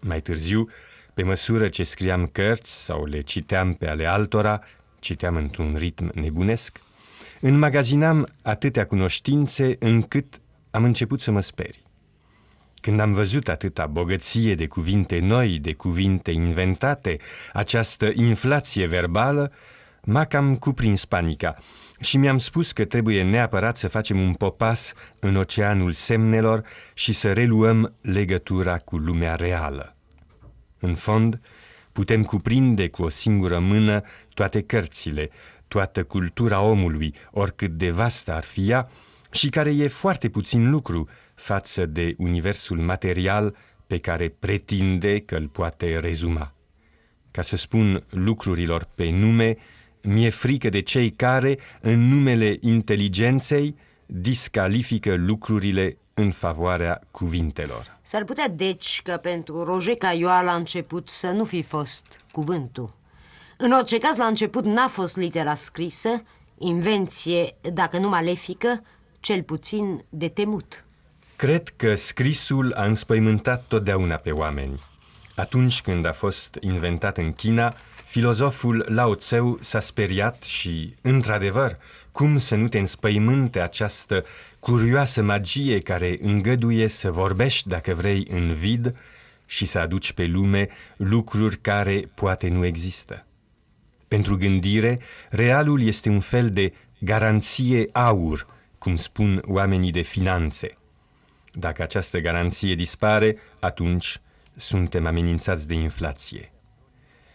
Mai 0.00 0.20
târziu, 0.20 0.68
pe 1.14 1.22
măsură 1.22 1.68
ce 1.68 1.82
scriam 1.82 2.26
cărți 2.26 2.84
sau 2.84 3.04
le 3.04 3.20
citeam 3.20 3.74
pe 3.74 3.88
ale 3.88 4.06
altora, 4.06 4.60
citeam 4.98 5.36
într-un 5.36 5.74
ritm 5.78 6.10
nebunesc, 6.14 6.80
înmagazinam 7.40 8.28
atâtea 8.42 8.86
cunoștințe 8.86 9.76
încât 9.78 10.40
am 10.70 10.84
început 10.84 11.20
să 11.20 11.30
mă 11.30 11.40
sperii. 11.40 11.82
Când 12.80 13.00
am 13.00 13.12
văzut 13.12 13.48
atâta 13.48 13.86
bogăție 13.86 14.54
de 14.54 14.66
cuvinte 14.66 15.18
noi, 15.18 15.58
de 15.58 15.72
cuvinte 15.72 16.30
inventate, 16.30 17.18
această 17.52 18.10
inflație 18.14 18.86
verbală, 18.86 19.52
m-a 20.02 20.24
cam 20.24 20.56
cuprins 20.56 21.04
panica 21.04 21.56
și 22.00 22.16
mi-am 22.16 22.38
spus 22.38 22.72
că 22.72 22.84
trebuie 22.84 23.22
neapărat 23.22 23.76
să 23.76 23.88
facem 23.88 24.20
un 24.20 24.34
popas 24.34 24.94
în 25.20 25.36
oceanul 25.36 25.92
semnelor 25.92 26.64
și 26.94 27.12
să 27.12 27.32
reluăm 27.32 27.94
legătura 28.00 28.78
cu 28.78 28.96
lumea 28.96 29.34
reală. 29.34 29.96
În 30.78 30.94
fond, 30.94 31.40
putem 31.92 32.22
cuprinde 32.22 32.88
cu 32.88 33.02
o 33.02 33.08
singură 33.08 33.58
mână 33.58 34.02
toate 34.34 34.62
cărțile, 34.62 35.30
toată 35.68 36.04
cultura 36.04 36.60
omului, 36.60 37.14
oricât 37.30 37.70
de 37.70 37.90
vastă 37.90 38.32
ar 38.32 38.44
fi 38.44 38.70
ea, 38.70 38.90
și 39.30 39.48
care 39.48 39.70
e 39.70 39.86
foarte 39.86 40.28
puțin 40.28 40.70
lucru 40.70 41.08
față 41.34 41.86
de 41.86 42.14
universul 42.18 42.78
material 42.78 43.56
pe 43.86 43.98
care 43.98 44.28
pretinde 44.38 45.20
că 45.20 45.36
îl 45.36 45.48
poate 45.48 45.98
rezuma. 45.98 46.54
Ca 47.30 47.42
să 47.42 47.56
spun 47.56 48.04
lucrurilor 48.10 48.88
pe 48.94 49.10
nume, 49.10 49.56
mi-e 50.02 50.30
frică 50.30 50.68
de 50.68 50.80
cei 50.80 51.10
care, 51.10 51.58
în 51.80 52.08
numele 52.08 52.56
inteligenței, 52.60 53.76
discalifică 54.06 55.14
lucrurile 55.14 55.96
în 56.14 56.30
favoarea 56.30 57.00
cuvintelor. 57.10 57.98
S-ar 58.02 58.24
putea 58.24 58.48
deci 58.48 59.00
că 59.04 59.16
pentru 59.16 59.64
Roger 59.64 59.94
Caioa 59.94 60.42
la 60.42 60.54
început 60.54 61.08
să 61.08 61.26
nu 61.26 61.44
fi 61.44 61.62
fost 61.62 62.20
cuvântul. 62.32 62.94
În 63.56 63.72
orice 63.72 63.98
caz, 63.98 64.16
la 64.16 64.24
început 64.24 64.64
n-a 64.64 64.88
fost 64.88 65.16
litera 65.16 65.54
scrisă, 65.54 66.22
invenție, 66.58 67.54
dacă 67.72 67.98
nu 67.98 68.08
malefică, 68.08 68.82
cel 69.20 69.42
puțin 69.42 70.02
de 70.10 70.28
temut. 70.28 70.84
Cred 71.36 71.68
că 71.76 71.94
scrisul 71.94 72.72
a 72.72 72.84
înspăimântat 72.84 73.64
totdeauna 73.68 74.14
pe 74.14 74.30
oameni. 74.30 74.80
Atunci 75.36 75.82
când 75.82 76.06
a 76.06 76.12
fost 76.12 76.58
inventat 76.60 77.16
în 77.18 77.32
China, 77.32 77.74
filozoful 78.10 78.84
Lao 78.88 79.14
Tseu 79.14 79.58
s-a 79.60 79.80
speriat 79.80 80.42
și, 80.42 80.94
într-adevăr, 81.00 81.78
cum 82.12 82.38
să 82.38 82.54
nu 82.54 82.68
te 82.68 82.78
înspăimânte 82.78 83.60
această 83.60 84.24
curioasă 84.60 85.22
magie 85.22 85.80
care 85.80 86.18
îngăduie 86.22 86.88
să 86.88 87.10
vorbești, 87.10 87.68
dacă 87.68 87.94
vrei, 87.94 88.26
în 88.30 88.52
vid 88.52 88.96
și 89.46 89.66
să 89.66 89.78
aduci 89.78 90.12
pe 90.12 90.24
lume 90.24 90.68
lucruri 90.96 91.56
care 91.56 92.08
poate 92.14 92.48
nu 92.48 92.64
există. 92.64 93.26
Pentru 94.08 94.36
gândire, 94.36 95.00
realul 95.30 95.82
este 95.82 96.08
un 96.08 96.20
fel 96.20 96.50
de 96.50 96.72
garanție 96.98 97.88
aur, 97.92 98.46
cum 98.78 98.96
spun 98.96 99.42
oamenii 99.46 99.92
de 99.92 100.02
finanțe. 100.02 100.76
Dacă 101.52 101.82
această 101.82 102.18
garanție 102.18 102.74
dispare, 102.74 103.36
atunci 103.60 104.20
suntem 104.56 105.06
amenințați 105.06 105.66
de 105.66 105.74
inflație. 105.74 106.52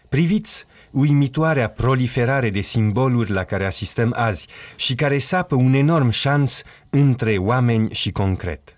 Priviți 0.10 0.66
uimitoarea 0.92 1.70
proliferare 1.70 2.50
de 2.50 2.62
simboluri 2.62 3.32
la 3.32 3.44
care 3.44 3.66
asistăm 3.66 4.14
azi 4.18 4.48
și 4.76 4.96
care 4.96 5.18
sapă 5.18 5.56
un 5.56 5.74
enorm 5.74 6.10
șans 6.10 6.64
între 6.90 7.38
oameni 7.38 7.94
și 7.94 8.12
concret. 8.12 8.74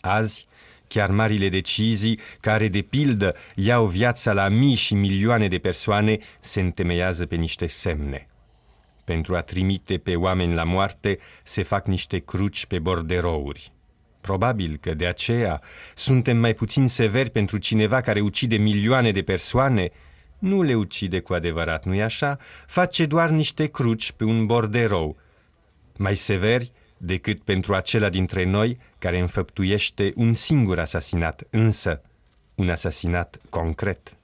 Azi, 0.00 0.46
chiar 0.88 1.10
marile 1.10 1.48
decizii 1.48 2.18
care, 2.40 2.68
de 2.68 2.80
pildă, 2.80 3.34
iau 3.54 3.86
viața 3.86 4.32
la 4.32 4.48
mii 4.48 4.74
și 4.74 4.94
milioane 4.94 5.48
de 5.48 5.58
persoane, 5.58 6.18
se 6.40 6.60
întemeiază 6.60 7.26
pe 7.26 7.36
niște 7.36 7.66
semne. 7.66 8.28
Pentru 9.04 9.34
a 9.36 9.40
trimite 9.40 9.98
pe 9.98 10.16
oameni 10.16 10.54
la 10.54 10.64
moarte, 10.64 11.18
se 11.42 11.62
fac 11.62 11.86
niște 11.86 12.18
cruci 12.18 12.66
pe 12.66 12.78
borderouri. 12.78 13.72
Probabil 14.20 14.78
că 14.80 14.94
de 14.94 15.06
aceea 15.06 15.60
suntem 15.94 16.36
mai 16.36 16.54
puțin 16.54 16.88
severi 16.88 17.30
pentru 17.30 17.58
cineva 17.58 18.00
care 18.00 18.20
ucide 18.20 18.56
milioane 18.56 19.10
de 19.10 19.22
persoane, 19.22 19.90
nu 20.42 20.62
le 20.62 20.74
ucide 20.74 21.20
cu 21.20 21.32
adevărat, 21.32 21.84
nu-i 21.84 22.02
așa? 22.02 22.38
Face 22.66 23.06
doar 23.06 23.30
niște 23.30 23.66
cruci 23.66 24.12
pe 24.12 24.24
un 24.24 24.46
borderou. 24.46 25.16
Mai 25.96 26.16
severi 26.16 26.72
decât 26.96 27.42
pentru 27.42 27.74
acela 27.74 28.08
dintre 28.08 28.44
noi 28.44 28.78
care 28.98 29.18
înfăptuiește 29.18 30.12
un 30.16 30.32
singur 30.32 30.78
asasinat, 30.78 31.42
însă 31.50 32.02
un 32.54 32.68
asasinat 32.68 33.36
concret. 33.48 34.16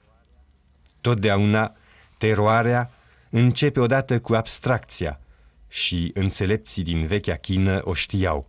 Totdeauna, 1.01 1.75
teroarea 2.17 2.89
începe 3.29 3.79
odată 3.79 4.19
cu 4.19 4.33
abstracția 4.33 5.19
și 5.67 6.11
înțelepții 6.13 6.83
din 6.83 7.05
vechea 7.05 7.35
chină 7.35 7.81
o 7.83 7.93
știau. 7.93 8.47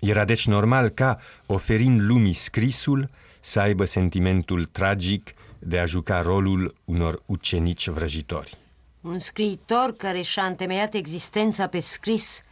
Era 0.00 0.24
deci 0.24 0.46
normal 0.46 0.88
ca, 0.88 1.18
oferind 1.46 2.00
lumii 2.00 2.32
scrisul, 2.32 3.10
să 3.40 3.60
aibă 3.60 3.84
sentimentul 3.84 4.64
tragic 4.64 5.34
de 5.66 5.78
a 5.78 5.84
juca 5.84 6.20
rolul 6.20 6.74
unor 6.84 7.22
ucenici 7.26 7.88
vrăjitori. 7.88 8.58
Un 9.00 9.18
scriitor 9.18 9.94
care 9.96 10.20
și-a 10.20 10.44
întemeiat 10.44 10.94
existența 10.94 11.66
pe 11.66 11.80
scris, 11.80 12.42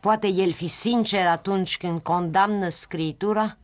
poate 0.00 0.26
el 0.26 0.52
fi 0.52 0.68
sincer 0.68 1.26
atunci 1.26 1.76
când 1.76 2.00
condamnă 2.00 2.68
scritura? 2.68 3.58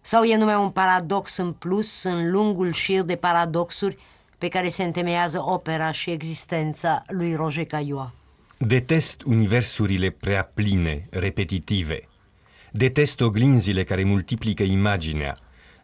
Sau 0.00 0.22
e 0.22 0.36
numai 0.36 0.56
un 0.56 0.70
paradox 0.70 1.36
în 1.36 1.52
plus 1.52 2.02
în 2.02 2.30
lungul 2.30 2.72
șir 2.72 3.02
de 3.02 3.16
paradoxuri 3.16 3.96
pe 4.38 4.48
care 4.48 4.68
se 4.68 4.82
întemeiază 4.82 5.42
opera 5.42 5.90
și 5.90 6.10
existența 6.10 7.02
lui 7.06 7.34
Roger 7.34 7.64
Caillois? 7.64 8.08
Detest 8.58 9.22
universurile 9.22 10.10
prea 10.10 10.50
pline, 10.54 11.06
repetitive. 11.10 12.08
Detest 12.70 13.20
oglinzile 13.20 13.84
care 13.84 14.04
multiplică 14.04 14.62
imaginea. 14.62 15.36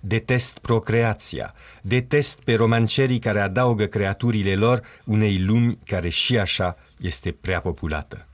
Detest 0.06 0.58
procreația. 0.58 1.54
Detest 1.82 2.38
pe 2.42 2.54
romancerii 2.54 3.18
care 3.18 3.40
adaugă 3.40 3.86
creaturile 3.86 4.54
lor 4.54 4.82
unei 5.04 5.38
lumi 5.38 5.78
care 5.86 6.08
și 6.08 6.38
așa 6.38 6.76
este 7.00 7.32
prea 7.32 7.60
populată. 7.60 8.26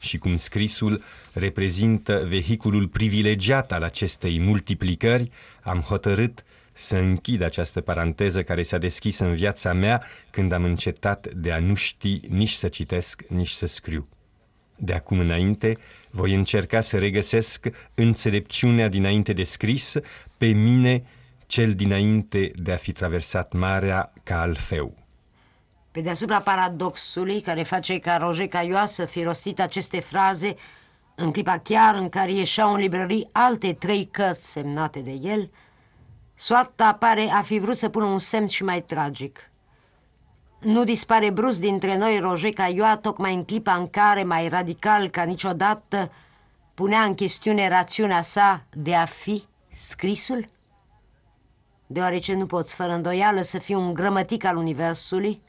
Și 0.00 0.18
cum 0.18 0.36
scrisul 0.36 1.02
reprezintă 1.32 2.24
vehiculul 2.28 2.88
privilegiat 2.88 3.72
al 3.72 3.82
acestei 3.82 4.40
multiplicări, 4.40 5.30
am 5.62 5.80
hotărât 5.80 6.44
să 6.72 6.96
închid 6.96 7.42
această 7.42 7.80
paranteză 7.80 8.42
care 8.42 8.62
s-a 8.62 8.78
deschis 8.78 9.18
în 9.18 9.34
viața 9.34 9.72
mea 9.72 10.02
când 10.30 10.52
am 10.52 10.64
încetat 10.64 11.32
de 11.34 11.52
a 11.52 11.58
nu 11.58 11.74
ști 11.74 12.20
nici 12.28 12.52
să 12.52 12.68
citesc, 12.68 13.22
nici 13.28 13.50
să 13.50 13.66
scriu. 13.66 14.08
De 14.76 14.92
acum 14.92 15.18
înainte, 15.18 15.78
voi 16.10 16.34
încerca 16.34 16.80
să 16.80 16.98
regăsesc 16.98 17.66
înțelepciunea 17.94 18.88
dinainte 18.88 19.32
de 19.32 19.42
scris 19.42 19.94
pe 20.38 20.46
mine, 20.46 21.04
cel 21.46 21.74
dinainte 21.74 22.50
de 22.54 22.72
a 22.72 22.76
fi 22.76 22.92
traversat 22.92 23.52
marea 23.52 24.12
ca 24.22 24.40
alfeu. 24.40 24.94
Pe 25.90 26.00
deasupra 26.00 26.40
paradoxului 26.40 27.40
care 27.40 27.62
face 27.62 27.98
ca 27.98 28.16
Roger 28.16 28.48
Caillois 28.48 28.90
să 28.90 29.04
fi 29.04 29.22
rostit 29.22 29.60
aceste 29.60 30.00
fraze, 30.00 30.54
în 31.14 31.32
clipa 31.32 31.58
chiar 31.58 31.94
în 31.94 32.08
care 32.08 32.32
ieșeau 32.32 32.72
în 32.72 32.80
librării 32.80 33.28
alte 33.32 33.72
trei 33.72 34.08
cărți 34.10 34.50
semnate 34.50 35.00
de 35.00 35.10
el, 35.10 35.50
soarta 36.34 36.92
pare 36.92 37.28
a 37.28 37.42
fi 37.42 37.58
vrut 37.58 37.76
să 37.76 37.88
pună 37.88 38.04
un 38.04 38.18
semn 38.18 38.46
și 38.46 38.64
mai 38.64 38.82
tragic. 38.82 39.51
Nu 40.62 40.84
dispare 40.84 41.30
brusc 41.30 41.60
dintre 41.60 41.96
noi 41.96 42.18
Roger 42.18 42.52
Caillois 42.52 42.98
tocmai 43.00 43.34
în 43.34 43.44
clipa 43.44 43.74
în 43.74 43.88
care, 43.88 44.22
mai 44.22 44.48
radical 44.48 45.08
ca 45.08 45.22
niciodată, 45.22 46.12
punea 46.74 47.02
în 47.02 47.14
chestiune 47.14 47.68
rațiunea 47.68 48.22
sa 48.22 48.62
de 48.72 48.94
a 48.94 49.04
fi 49.04 49.44
scrisul? 49.68 50.44
Deoarece 51.86 52.34
nu 52.34 52.46
poți 52.46 52.74
fără 52.74 52.92
îndoială 52.92 53.42
să 53.42 53.58
fii 53.58 53.74
un 53.74 53.94
grămătic 53.94 54.44
al 54.44 54.56
universului, 54.56 55.42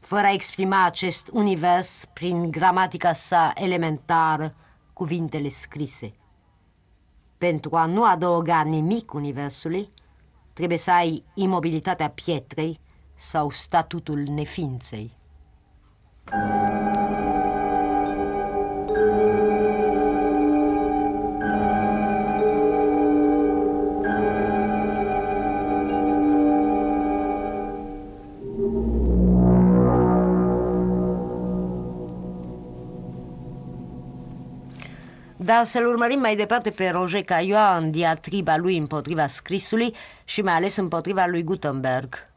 fără 0.00 0.26
a 0.26 0.32
exprima 0.32 0.84
acest 0.84 1.28
univers 1.32 2.04
prin 2.12 2.50
gramatica 2.50 3.12
sa 3.12 3.52
elementară, 3.54 4.54
cuvintele 4.92 5.48
scrise. 5.48 6.12
Pentru 7.38 7.76
a 7.76 7.86
nu 7.86 8.04
adăuga 8.04 8.62
nimic 8.62 9.12
universului, 9.12 9.88
trebuie 10.52 10.78
să 10.78 10.90
ai 10.90 11.24
imobilitatea 11.34 12.08
pietrei 12.10 12.80
sau 13.22 13.50
statutul 13.50 14.18
neființei. 14.18 15.10
Dar 35.36 35.64
să-l 35.64 35.86
urmărim 35.86 36.18
mai 36.18 36.36
departe 36.36 36.70
pe 36.70 36.88
Roger 36.88 37.22
Caillois 37.22 37.78
în 37.78 37.90
diatriba 37.90 38.56
lui 38.56 38.76
împotriva 38.76 39.26
scrisului 39.26 39.94
și 40.24 40.42
mai 40.42 40.54
ales 40.54 40.76
împotriva 40.76 41.26
lui 41.26 41.42
Gutenberg. 41.42 42.31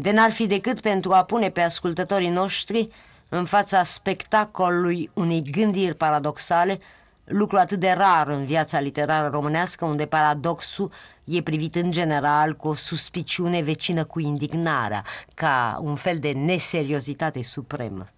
De 0.00 0.10
n-ar 0.10 0.30
fi 0.30 0.46
decât 0.46 0.80
pentru 0.80 1.12
a 1.12 1.24
pune 1.24 1.50
pe 1.50 1.60
ascultătorii 1.60 2.28
noștri 2.28 2.88
în 3.28 3.44
fața 3.44 3.82
spectacolului 3.82 5.10
unei 5.14 5.42
gândiri 5.50 5.94
paradoxale, 5.94 6.78
lucru 7.24 7.56
atât 7.56 7.80
de 7.80 7.94
rar 7.96 8.28
în 8.28 8.44
viața 8.44 8.80
literară 8.80 9.28
românească, 9.28 9.84
unde 9.84 10.04
paradoxul 10.06 10.90
e 11.24 11.42
privit 11.42 11.74
în 11.74 11.90
general 11.90 12.54
cu 12.56 12.68
o 12.68 12.74
suspiciune 12.74 13.60
vecină 13.60 14.04
cu 14.04 14.20
indignarea, 14.20 15.04
ca 15.34 15.78
un 15.82 15.94
fel 15.94 16.18
de 16.18 16.30
neseriozitate 16.30 17.42
supremă. 17.42 18.08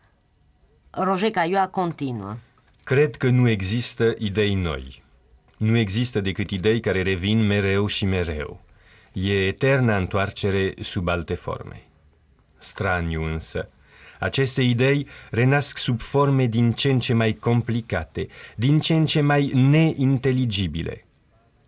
Roger 0.91 1.31
Caillois 1.31 1.69
continuă. 1.71 2.37
Cred 2.85 3.17
că 3.17 3.29
nu 3.29 3.49
există 3.49 4.15
idei 4.19 4.55
noi. 4.55 5.03
Nu 5.57 5.77
există 5.77 6.21
decât 6.21 6.51
idei 6.51 6.81
care 6.81 7.03
revin 7.03 7.47
mereu 7.47 7.87
și 7.87 8.05
mereu. 8.05 8.61
E 9.13 9.47
eterna 9.47 9.97
întoarcere 9.97 10.75
sub 10.81 11.09
alte 11.09 11.35
forme. 11.35 11.83
Straniu 12.59 13.25
însă, 13.25 13.69
aceste 14.19 14.63
idei 14.63 15.07
renasc 15.31 15.79
sub 15.79 16.01
forme 16.01 16.47
din 16.47 16.73
ce 16.73 16.91
în 16.91 16.99
ce 16.99 17.13
mai 17.13 17.33
complicate, 17.33 18.27
din 18.57 18.81
ce 18.81 18.95
în 18.95 19.07
ce 19.07 19.21
mai 19.21 19.51
neinteligibile. 19.55 21.05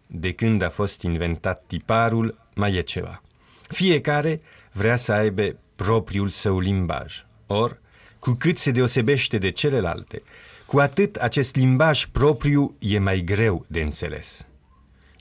De 0.07 0.33
când 0.33 0.62
a 0.62 0.68
fost 0.68 1.02
inventat 1.02 1.64
tiparul, 1.66 2.38
mai 2.55 2.74
e 2.74 2.81
ceva. 2.81 3.22
Fiecare 3.68 4.40
vrea 4.72 4.96
să 4.96 5.12
aibă 5.12 5.57
propriul 5.76 6.28
său 6.28 6.59
limbaj. 6.59 7.24
Or, 7.46 7.81
cu 8.18 8.31
cât 8.31 8.59
se 8.59 8.70
deosebește 8.70 9.38
de 9.38 9.50
celelalte, 9.50 10.22
cu 10.66 10.78
atât 10.78 11.16
acest 11.16 11.55
limbaj 11.57 12.07
propriu 12.07 12.76
e 12.78 12.98
mai 12.98 13.20
greu 13.20 13.64
de 13.68 13.81
înțeles. 13.81 14.46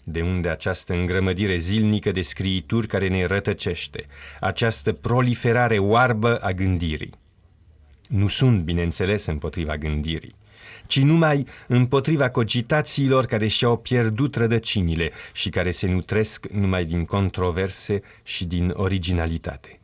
De 0.03 0.21
unde 0.21 0.49
această 0.49 0.93
îngrămădire 0.93 1.57
zilnică 1.57 2.11
de 2.11 2.21
scriituri 2.21 2.87
care 2.87 3.07
ne 3.07 3.25
rătăcește, 3.25 4.05
această 4.39 4.93
proliferare 4.93 5.77
oarbă 5.77 6.37
a 6.37 6.51
gândirii. 6.51 7.13
Nu 8.09 8.27
sunt, 8.27 8.61
bineînțeles, 8.61 9.25
împotriva 9.25 9.77
gândirii, 9.77 10.35
ci 10.87 10.99
numai 10.99 11.47
împotriva 11.67 12.29
cogitațiilor 12.29 13.25
care 13.25 13.47
și-au 13.47 13.77
pierdut 13.77 14.35
rădăcinile 14.35 15.11
și 15.33 15.49
care 15.49 15.71
se 15.71 15.87
nutresc 15.87 16.47
numai 16.47 16.85
din 16.85 17.05
controverse 17.05 18.01
și 18.23 18.45
din 18.45 18.73
originalitate. 18.75 19.79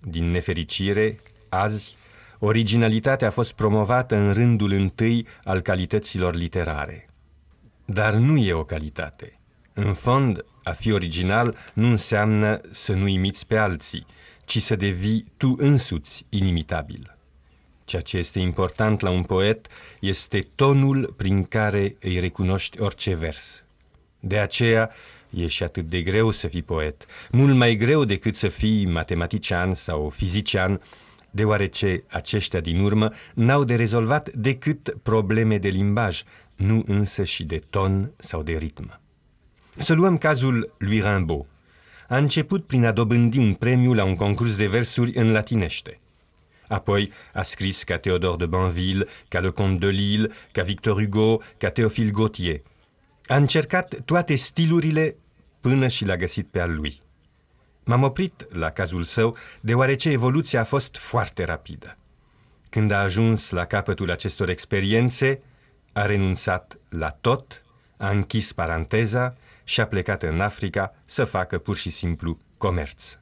Din 0.00 0.30
nefericire, 0.30 1.18
azi, 1.48 1.96
originalitatea 2.38 3.28
a 3.28 3.30
fost 3.30 3.52
promovată 3.52 4.16
în 4.16 4.32
rândul 4.32 4.72
întâi 4.72 5.26
al 5.44 5.60
calităților 5.60 6.34
literare. 6.34 7.11
Dar 7.84 8.14
nu 8.14 8.36
e 8.36 8.52
o 8.52 8.64
calitate. 8.64 9.38
În 9.72 9.94
fond, 9.94 10.44
a 10.62 10.70
fi 10.70 10.92
original 10.92 11.56
nu 11.74 11.86
înseamnă 11.86 12.60
să 12.70 12.92
nu 12.92 13.06
imiți 13.06 13.46
pe 13.46 13.56
alții, 13.56 14.06
ci 14.44 14.58
să 14.58 14.76
devii 14.76 15.32
tu 15.36 15.54
însuți 15.58 16.26
inimitabil. 16.28 17.16
Ceea 17.84 18.02
ce 18.02 18.16
este 18.16 18.38
important 18.38 19.00
la 19.00 19.10
un 19.10 19.22
poet 19.22 19.66
este 20.00 20.48
tonul 20.54 21.14
prin 21.16 21.44
care 21.44 21.96
îi 22.00 22.18
recunoști 22.18 22.80
orice 22.80 23.14
vers. 23.14 23.64
De 24.20 24.38
aceea 24.38 24.90
e 25.30 25.46
și 25.46 25.62
atât 25.62 25.88
de 25.88 26.02
greu 26.02 26.30
să 26.30 26.48
fii 26.48 26.62
poet, 26.62 27.06
mult 27.30 27.56
mai 27.56 27.76
greu 27.76 28.04
decât 28.04 28.36
să 28.36 28.48
fii 28.48 28.86
matematician 28.86 29.74
sau 29.74 30.08
fizician, 30.08 30.80
deoarece 31.32 32.02
aceștia 32.08 32.60
din 32.60 32.80
urmă 32.80 33.10
n-au 33.34 33.64
de 33.64 33.74
rezolvat 33.74 34.32
decât 34.32 34.96
probleme 35.02 35.58
de 35.58 35.68
limbaj, 35.68 36.22
nu 36.56 36.82
însă 36.86 37.24
și 37.24 37.44
de 37.44 37.62
ton 37.70 38.12
sau 38.16 38.42
de 38.42 38.52
ritm. 38.52 39.00
Să 39.78 39.94
luăm 39.94 40.18
cazul 40.18 40.74
lui 40.78 41.00
Rimbaud. 41.00 41.46
A 42.08 42.16
început 42.16 42.66
prin 42.66 42.84
a 42.84 42.92
dobândi 42.92 43.38
un 43.38 43.54
premiu 43.54 43.94
la 43.94 44.04
un 44.04 44.14
concurs 44.14 44.56
de 44.56 44.66
versuri 44.66 45.16
în 45.16 45.32
latinește. 45.32 46.00
Apoi 46.68 47.10
a 47.32 47.42
scris 47.42 47.82
ca 47.82 47.98
Théodore 47.98 48.36
de 48.36 48.46
Banville, 48.46 49.06
ca 49.28 49.40
Le 49.40 49.50
Comte 49.50 49.86
de 49.86 49.92
Lille, 49.92 50.30
ca 50.52 50.62
Victor 50.62 51.02
Hugo, 51.02 51.40
ca 51.58 51.68
Théophile 51.68 52.10
Gautier. 52.10 52.60
A 53.26 53.36
încercat 53.36 54.00
toate 54.04 54.34
stilurile 54.34 55.16
până 55.60 55.88
și 55.88 56.04
l-a 56.04 56.16
găsit 56.16 56.46
pe 56.46 56.60
al 56.60 56.74
lui. 56.74 57.01
M-am 57.84 58.02
oprit 58.02 58.46
la 58.52 58.70
cazul 58.70 59.02
său, 59.02 59.36
deoarece 59.60 60.10
evoluția 60.10 60.60
a 60.60 60.64
fost 60.64 60.96
foarte 60.96 61.44
rapidă. 61.44 61.96
Când 62.68 62.90
a 62.90 63.00
ajuns 63.00 63.50
la 63.50 63.64
capătul 63.64 64.10
acestor 64.10 64.48
experiențe, 64.48 65.42
a 65.92 66.06
renunțat 66.06 66.78
la 66.88 67.08
tot, 67.08 67.62
a 67.96 68.10
închis 68.10 68.52
paranteza 68.52 69.36
și 69.64 69.80
a 69.80 69.86
plecat 69.86 70.22
în 70.22 70.40
Africa 70.40 70.94
să 71.04 71.24
facă 71.24 71.58
pur 71.58 71.76
și 71.76 71.90
simplu 71.90 72.38
comerț. 72.58 73.18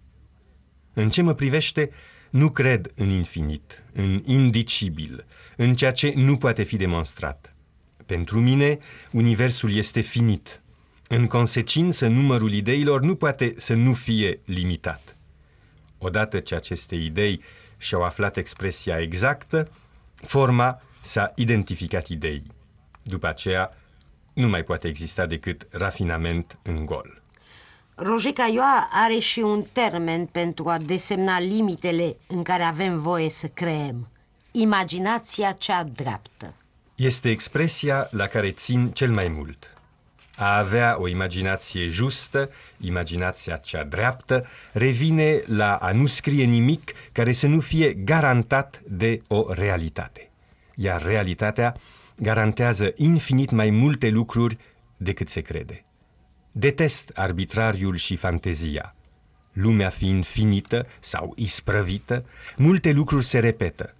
În 0.92 1.10
ce 1.10 1.22
mă 1.22 1.34
privește, 1.34 1.90
nu 2.30 2.50
cred 2.50 2.92
în 2.94 3.10
infinit, 3.10 3.84
în 3.92 4.22
indicibil, 4.24 5.24
în 5.56 5.74
ceea 5.74 5.92
ce 5.92 6.12
nu 6.16 6.36
poate 6.36 6.62
fi 6.62 6.76
demonstrat. 6.76 7.54
Pentru 8.06 8.40
mine, 8.40 8.78
universul 9.10 9.74
este 9.74 10.00
finit. 10.00 10.62
În 11.12 11.26
consecință, 11.26 12.06
numărul 12.06 12.52
ideilor 12.52 13.00
nu 13.00 13.14
poate 13.14 13.54
să 13.56 13.74
nu 13.74 13.92
fie 13.92 14.40
limitat. 14.44 15.16
Odată 15.98 16.38
ce 16.38 16.54
aceste 16.54 16.94
idei 16.94 17.42
și-au 17.76 18.02
aflat 18.02 18.36
expresia 18.36 18.98
exactă, 19.00 19.70
forma 20.14 20.82
s-a 21.00 21.32
identificat 21.36 22.06
idei. 22.06 22.42
După 23.02 23.26
aceea, 23.26 23.76
nu 24.32 24.48
mai 24.48 24.62
poate 24.62 24.88
exista 24.88 25.26
decât 25.26 25.66
rafinament 25.70 26.58
în 26.62 26.84
gol. 26.84 27.22
Roger 27.94 28.32
Cailloa 28.32 28.88
are 28.92 29.18
și 29.18 29.38
un 29.40 29.64
termen 29.72 30.26
pentru 30.26 30.68
a 30.68 30.78
desemna 30.78 31.40
limitele 31.40 32.16
în 32.26 32.42
care 32.42 32.62
avem 32.62 32.98
voie 32.98 33.28
să 33.28 33.46
creăm. 33.46 34.08
Imaginația 34.50 35.52
cea 35.52 35.84
dreaptă. 35.84 36.54
Este 36.94 37.30
expresia 37.30 38.08
la 38.10 38.26
care 38.26 38.50
țin 38.50 38.90
cel 38.90 39.10
mai 39.10 39.28
mult. 39.28 39.69
A 40.40 40.58
avea 40.58 40.96
o 40.98 41.08
imaginație 41.08 41.88
justă, 41.88 42.50
imaginația 42.80 43.56
cea 43.56 43.84
dreaptă, 43.84 44.46
revine 44.72 45.42
la 45.46 45.74
a 45.74 45.92
nu 45.92 46.06
scrie 46.06 46.44
nimic 46.44 46.92
care 47.12 47.32
să 47.32 47.46
nu 47.46 47.60
fie 47.60 47.92
garantat 47.92 48.82
de 48.88 49.22
o 49.26 49.52
realitate. 49.52 50.30
Iar 50.74 51.02
realitatea 51.02 51.76
garantează 52.16 52.92
infinit 52.96 53.50
mai 53.50 53.70
multe 53.70 54.08
lucruri 54.08 54.58
decât 54.96 55.28
se 55.28 55.40
crede. 55.40 55.84
Detest 56.52 57.10
arbitrariul 57.14 57.96
și 57.96 58.16
fantezia. 58.16 58.94
Lumea 59.52 59.88
fiind 59.88 60.26
finită 60.26 60.86
sau 61.00 61.32
isprăvită, 61.36 62.24
multe 62.56 62.92
lucruri 62.92 63.24
se 63.24 63.38
repetă. 63.38 63.94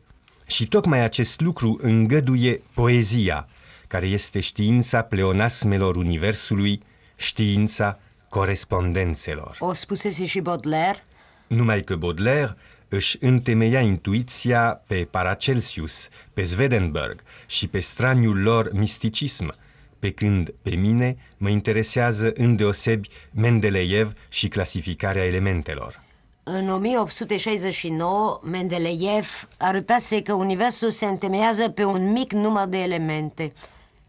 Și 0.47 0.69
tocmai 0.69 1.01
acest 1.01 1.41
lucru 1.41 1.79
îngăduie 1.83 2.63
poezia, 2.75 3.49
care 3.91 4.07
este 4.07 4.41
știința 4.41 5.03
pleonasmelor 5.03 5.97
universului, 5.97 6.83
știința 7.17 7.99
corespondențelor. 8.29 9.57
O 9.61 9.73
spusese 9.73 10.27
și 10.27 10.41
Baudelaire? 10.41 11.03
Numai 11.47 11.85
că 11.85 11.97
Baudelaire 11.97 12.57
își 12.89 13.17
întemeia 13.21 13.81
intuiția 13.81 14.83
pe 14.87 15.09
Paracelsius, 15.11 16.09
pe 16.35 16.43
Swedenborg 16.43 17.23
și 17.47 17.69
pe 17.69 17.81
straniul 17.81 18.43
lor 18.43 18.71
misticism, 18.73 19.55
pe 19.99 20.11
când 20.11 20.55
pe 20.63 20.71
mine 20.71 21.17
mă 21.37 21.49
interesează 21.49 22.33
îndeosebi 22.35 23.09
Mendeleev 23.31 24.13
și 24.29 24.49
clasificarea 24.49 25.25
elementelor. 25.25 26.03
În 26.43 26.69
1869, 26.69 28.41
Mendeleev 28.45 29.49
arătase 29.59 30.23
că 30.23 30.33
universul 30.33 30.91
se 30.91 31.07
întemeiază 31.07 31.69
pe 31.69 31.85
un 31.85 32.13
mic 32.13 32.33
număr 32.33 32.67
de 32.67 32.79
elemente, 32.79 33.53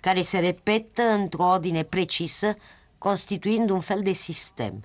care 0.02 0.22
se 0.22 0.39
repetă 0.39 1.02
într-o 1.02 1.43
ordine 1.43 1.84
precisă, 1.84 2.56
constituind 2.97 3.70
un 3.70 3.80
fel 3.80 3.99
de 4.02 4.12
sistem. 4.12 4.84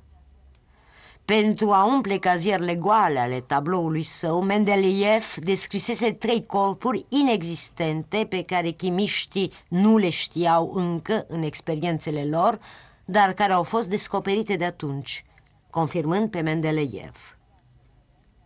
Pentru 1.25 1.73
a 1.73 1.85
umple 1.85 2.19
cazierele 2.19 2.75
goale 2.75 3.19
ale 3.19 3.41
tabloului 3.41 4.03
său, 4.03 4.43
Mendeleev 4.43 5.35
descrisese 5.35 6.13
trei 6.13 6.47
corpuri 6.47 7.07
inexistente 7.09 8.27
pe 8.29 8.43
care 8.43 8.71
chimiștii 8.71 9.53
nu 9.69 9.97
le 9.97 10.11
știau 10.11 10.73
încă 10.75 11.25
în 11.29 11.43
experiențele 11.43 12.25
lor, 12.25 12.59
dar 13.05 13.33
care 13.33 13.53
au 13.53 13.63
fost 13.63 13.89
descoperite 13.89 14.57
de 14.57 14.65
atunci, 14.65 15.25
confirmând 15.71 16.31
pe 16.31 16.41
Mendeleev. 16.41 17.39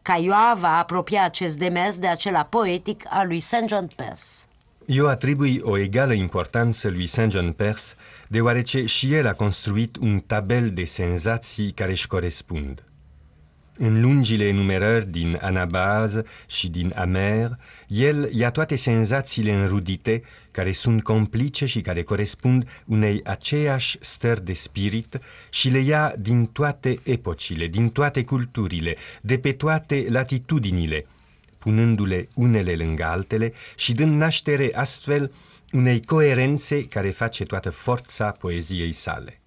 Caioa 0.02 0.54
va 0.58 0.78
apropia 0.78 1.24
acest 1.24 1.58
demers 1.58 1.98
de 1.98 2.06
acela 2.06 2.44
poetic 2.44 3.04
al 3.08 3.26
lui 3.26 3.40
St. 3.40 3.64
John 3.66 3.86
Perse. 3.96 4.49
Eu 4.86 5.06
atribui 5.06 5.60
o 5.62 5.78
egală 5.78 6.12
importanță 6.12 6.88
lui 6.88 7.06
St. 7.06 7.30
John 7.30 7.50
Perse, 7.50 7.94
deoarece 8.28 8.86
și 8.86 9.14
el 9.14 9.26
a 9.26 9.32
construit 9.32 9.96
un 9.96 10.20
tabel 10.20 10.70
de 10.70 10.84
senzații 10.84 11.70
care 11.70 11.90
își 11.90 12.06
corespund. 12.06 12.84
În 13.76 14.00
lungile 14.00 14.44
enumerări 14.44 15.10
din 15.10 15.38
Anabaz 15.40 16.20
și 16.46 16.68
din 16.68 16.92
Amer, 16.96 17.58
el 17.86 18.30
ia 18.32 18.50
toate 18.50 18.76
senzațiile 18.76 19.52
înrudite, 19.52 20.22
care 20.50 20.72
sunt 20.72 21.02
complice 21.02 21.66
și 21.66 21.80
care 21.80 22.02
corespund 22.02 22.68
unei 22.86 23.20
aceeași 23.24 23.96
stări 24.00 24.44
de 24.44 24.52
spirit 24.52 25.18
și 25.50 25.68
le 25.68 25.78
ia 25.78 26.14
din 26.18 26.46
toate 26.46 26.98
epocile, 27.04 27.66
din 27.66 27.90
toate 27.90 28.24
culturile, 28.24 28.96
de 29.20 29.38
pe 29.38 29.52
toate 29.52 30.06
latitudinile, 30.08 31.06
punându-le 31.60 32.28
unele 32.34 32.74
lângă 32.74 33.04
altele 33.04 33.52
și 33.76 33.92
dând 33.92 34.16
naștere 34.16 34.70
astfel 34.74 35.32
unei 35.72 36.04
coerențe 36.04 36.84
care 36.84 37.10
face 37.10 37.44
toată 37.44 37.70
forța 37.70 38.30
poeziei 38.30 38.92
sale. 38.92 39.40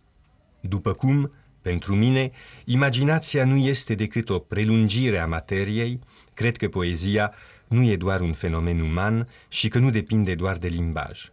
După 0.60 0.94
cum, 0.94 1.32
pentru 1.62 1.96
mine, 1.96 2.32
imaginația 2.66 3.46
nu 3.46 3.58
este 3.58 3.96
decât 3.96 4.30
o 4.30 4.40
prelungire 4.40 5.18
a 5.18 5.28
materiei, 5.28 6.00
cred 6.34 6.58
că 6.58 6.68
poezia 6.68 7.34
nu 7.68 7.84
e 7.84 7.96
doar 7.96 8.22
un 8.22 8.34
fenomen 8.34 8.80
uman 8.80 9.28
și 9.48 9.68
că 9.68 9.80
nu 9.80 9.90
depinde 9.90 10.36
doar 10.36 10.58
de 10.58 10.68
limbaj. 10.68 11.32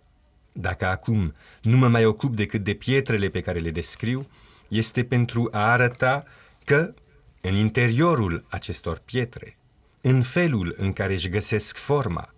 Dacă 0.52 0.86
acum 0.86 1.34
nu 1.62 1.76
mă 1.76 1.88
mai 1.88 2.04
ocup 2.04 2.36
decât 2.36 2.64
de 2.64 2.74
pietrele 2.74 3.28
pe 3.28 3.40
care 3.40 3.58
le 3.58 3.70
descriu, 3.70 4.26
este 4.68 5.04
pentru 5.04 5.48
a 5.52 5.70
arăta 5.70 6.24
că, 6.64 6.94
în 7.40 7.56
interiorul 7.56 8.44
acestor 8.48 9.02
pietre, 9.04 9.56
în 10.00 10.22
felul 10.22 10.74
în 10.78 10.92
care 10.92 11.12
își 11.12 11.28
găsesc 11.28 11.76
forma, 11.76 12.34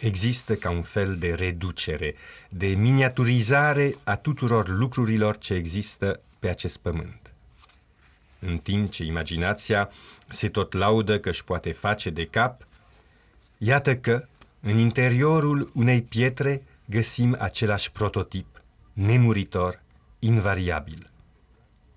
există 0.00 0.54
ca 0.54 0.70
un 0.70 0.82
fel 0.82 1.16
de 1.16 1.32
reducere, 1.34 2.14
de 2.48 2.66
miniaturizare 2.66 3.96
a 4.04 4.16
tuturor 4.16 4.68
lucrurilor 4.68 5.38
ce 5.38 5.54
există 5.54 6.20
pe 6.38 6.48
acest 6.48 6.76
pământ. 6.76 7.32
În 8.38 8.58
timp 8.58 8.90
ce 8.90 9.04
imaginația 9.04 9.90
se 10.28 10.48
tot 10.48 10.72
laudă 10.72 11.18
că 11.18 11.28
își 11.28 11.44
poate 11.44 11.72
face 11.72 12.10
de 12.10 12.24
cap, 12.24 12.66
iată 13.58 13.96
că, 13.96 14.24
în 14.60 14.78
interiorul 14.78 15.70
unei 15.74 16.02
pietre, 16.02 16.62
găsim 16.84 17.36
același 17.38 17.92
prototip, 17.92 18.62
nemuritor, 18.92 19.82
invariabil. 20.18 21.10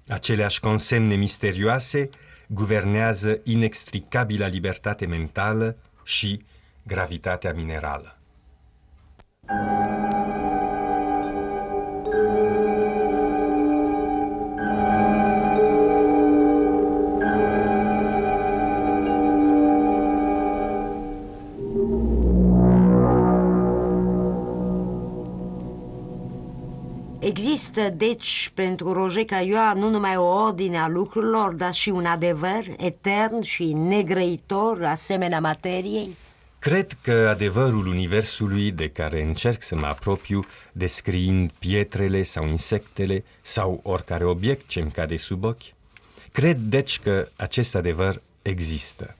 Aceleași 0.07 0.59
consemne 0.59 1.15
misterioase 1.15 2.09
guvernează 2.47 3.39
inextricabila 3.43 4.47
libertate 4.47 5.05
mentală 5.05 5.77
și 6.03 6.45
gravitatea 6.83 7.53
minerală. 7.53 8.17
Există, 27.35 27.89
deci, 27.89 28.51
pentru 28.53 28.91
Roger 28.91 29.25
Cailloa 29.25 29.73
nu 29.73 29.89
numai 29.89 30.15
o 30.15 30.23
ordine 30.23 30.77
a 30.77 30.87
lucrurilor, 30.87 31.55
dar 31.55 31.73
și 31.73 31.89
un 31.89 32.05
adevăr 32.05 32.63
etern 32.77 33.41
și 33.41 33.73
negrăitor, 33.73 34.83
asemenea 34.83 35.39
materiei? 35.39 36.15
Cred 36.59 36.97
că 37.01 37.27
adevărul 37.29 37.87
universului 37.87 38.71
de 38.71 38.89
care 38.89 39.23
încerc 39.23 39.63
să 39.63 39.75
mă 39.75 39.85
apropiu, 39.85 40.45
descriind 40.71 41.51
pietrele 41.59 42.23
sau 42.23 42.47
insectele 42.47 43.23
sau 43.41 43.79
oricare 43.83 44.23
obiect 44.23 44.67
ce 44.67 44.79
îmi 44.79 44.91
cade 44.91 45.17
sub 45.17 45.43
ochi, 45.43 45.73
cred 46.31 46.57
deci 46.57 46.99
că 46.99 47.27
acest 47.35 47.75
adevăr 47.75 48.21
există. 48.41 49.15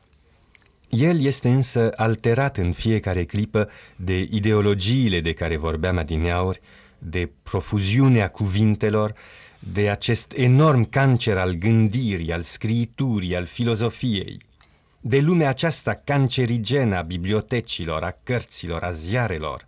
El 0.89 1.21
este 1.21 1.49
însă 1.49 1.91
alterat 1.95 2.57
în 2.57 2.71
fiecare 2.71 3.23
clipă 3.23 3.69
de 3.95 4.27
ideologiile 4.31 5.19
de 5.19 5.33
care 5.33 5.57
vorbeam 5.57 5.97
adineauri, 5.97 6.61
de 7.03 7.31
profuziunea 7.43 8.29
cuvintelor, 8.29 9.13
de 9.59 9.89
acest 9.89 10.33
enorm 10.35 10.89
cancer 10.89 11.37
al 11.37 11.51
gândirii, 11.51 12.33
al 12.33 12.41
scriiturii, 12.41 13.35
al 13.35 13.45
filozofiei, 13.45 14.41
de 14.99 15.19
lumea 15.19 15.49
aceasta 15.49 15.93
cancerigenă 15.93 16.97
a 16.97 17.01
bibliotecilor, 17.01 18.03
a 18.03 18.17
cărților, 18.23 18.83
a 18.83 18.91
ziarelor, 18.91 19.65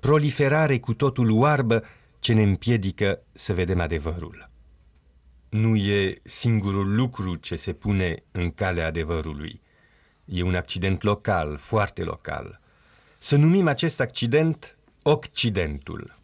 proliferare 0.00 0.78
cu 0.78 0.94
totul 0.94 1.30
oarbă 1.30 1.84
ce 2.18 2.32
ne 2.32 2.42
împiedică 2.42 3.20
să 3.32 3.52
vedem 3.52 3.80
adevărul. 3.80 4.50
Nu 5.48 5.76
e 5.76 6.20
singurul 6.22 6.94
lucru 6.94 7.34
ce 7.34 7.56
se 7.56 7.72
pune 7.72 8.14
în 8.30 8.50
calea 8.50 8.86
adevărului. 8.86 9.60
E 10.24 10.42
un 10.42 10.54
accident 10.54 11.02
local, 11.02 11.56
foarte 11.56 12.02
local. 12.02 12.60
Să 13.18 13.36
numim 13.36 13.68
acest 13.68 14.00
accident 14.00 14.78
Occidentul. 15.02 16.17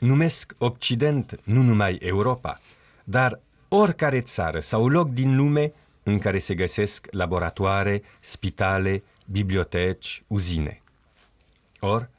Numesc 0.00 0.54
Occident 0.58 1.40
nu 1.44 1.62
numai 1.62 1.94
Europa, 1.94 2.60
dar 3.04 3.40
oricare 3.68 4.20
țară 4.20 4.60
sau 4.60 4.88
loc 4.88 5.10
din 5.10 5.36
lume 5.36 5.72
în 6.02 6.18
care 6.18 6.38
se 6.38 6.54
găsesc 6.54 7.06
laboratoare, 7.10 8.02
spitale, 8.20 9.02
biblioteci, 9.24 10.22
uzine. 10.26 10.82
Or, 11.80 12.10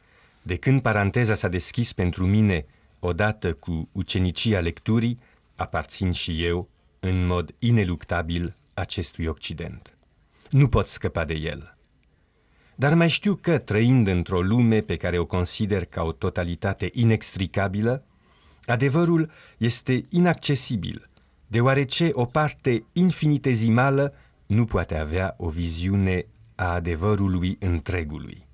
de 0.42 0.56
când 0.56 0.82
paranteza 0.82 1.36
s-a 1.36 1.48
deschis 1.48 1.94
pentru 1.94 2.26
mine 2.26 2.66
odată 3.00 3.54
cu 3.54 3.90
ucenicia 3.92 4.60
lecturii, 4.60 5.20
aparțin 5.56 6.12
și 6.12 6.46
eu, 6.46 6.70
în 7.00 7.26
mod 7.26 7.56
ineluctabil, 7.60 8.56
acestui 8.74 9.26
Occident. 9.26 9.98
Nu 10.50 10.68
pot 10.68 10.88
scăpa 10.88 11.26
de 11.26 11.34
el. 11.34 11.78
Dar 12.76 12.94
mai 12.94 13.10
știu 13.10 13.36
că, 13.36 13.58
trăind 13.58 14.08
într-o 14.08 14.42
lume 14.42 14.82
pe 14.82 14.96
care 14.96 15.18
o 15.18 15.26
consider 15.26 15.86
ca 15.86 16.04
o 16.04 16.12
totalitate 16.12 16.90
inextricabilă, 16.94 18.04
adevărul 18.66 19.32
este 19.58 20.06
inaccesibil, 20.10 21.10
deoarece 21.48 22.10
o 22.14 22.26
parte 22.26 22.84
infinitezimală 22.94 24.14
nu 24.46 24.66
poate 24.66 24.98
avea 24.98 25.36
o 25.38 25.50
viziune 25.50 26.26
a 26.56 26.74
adevărului 26.74 27.58
întregului. 27.60 28.48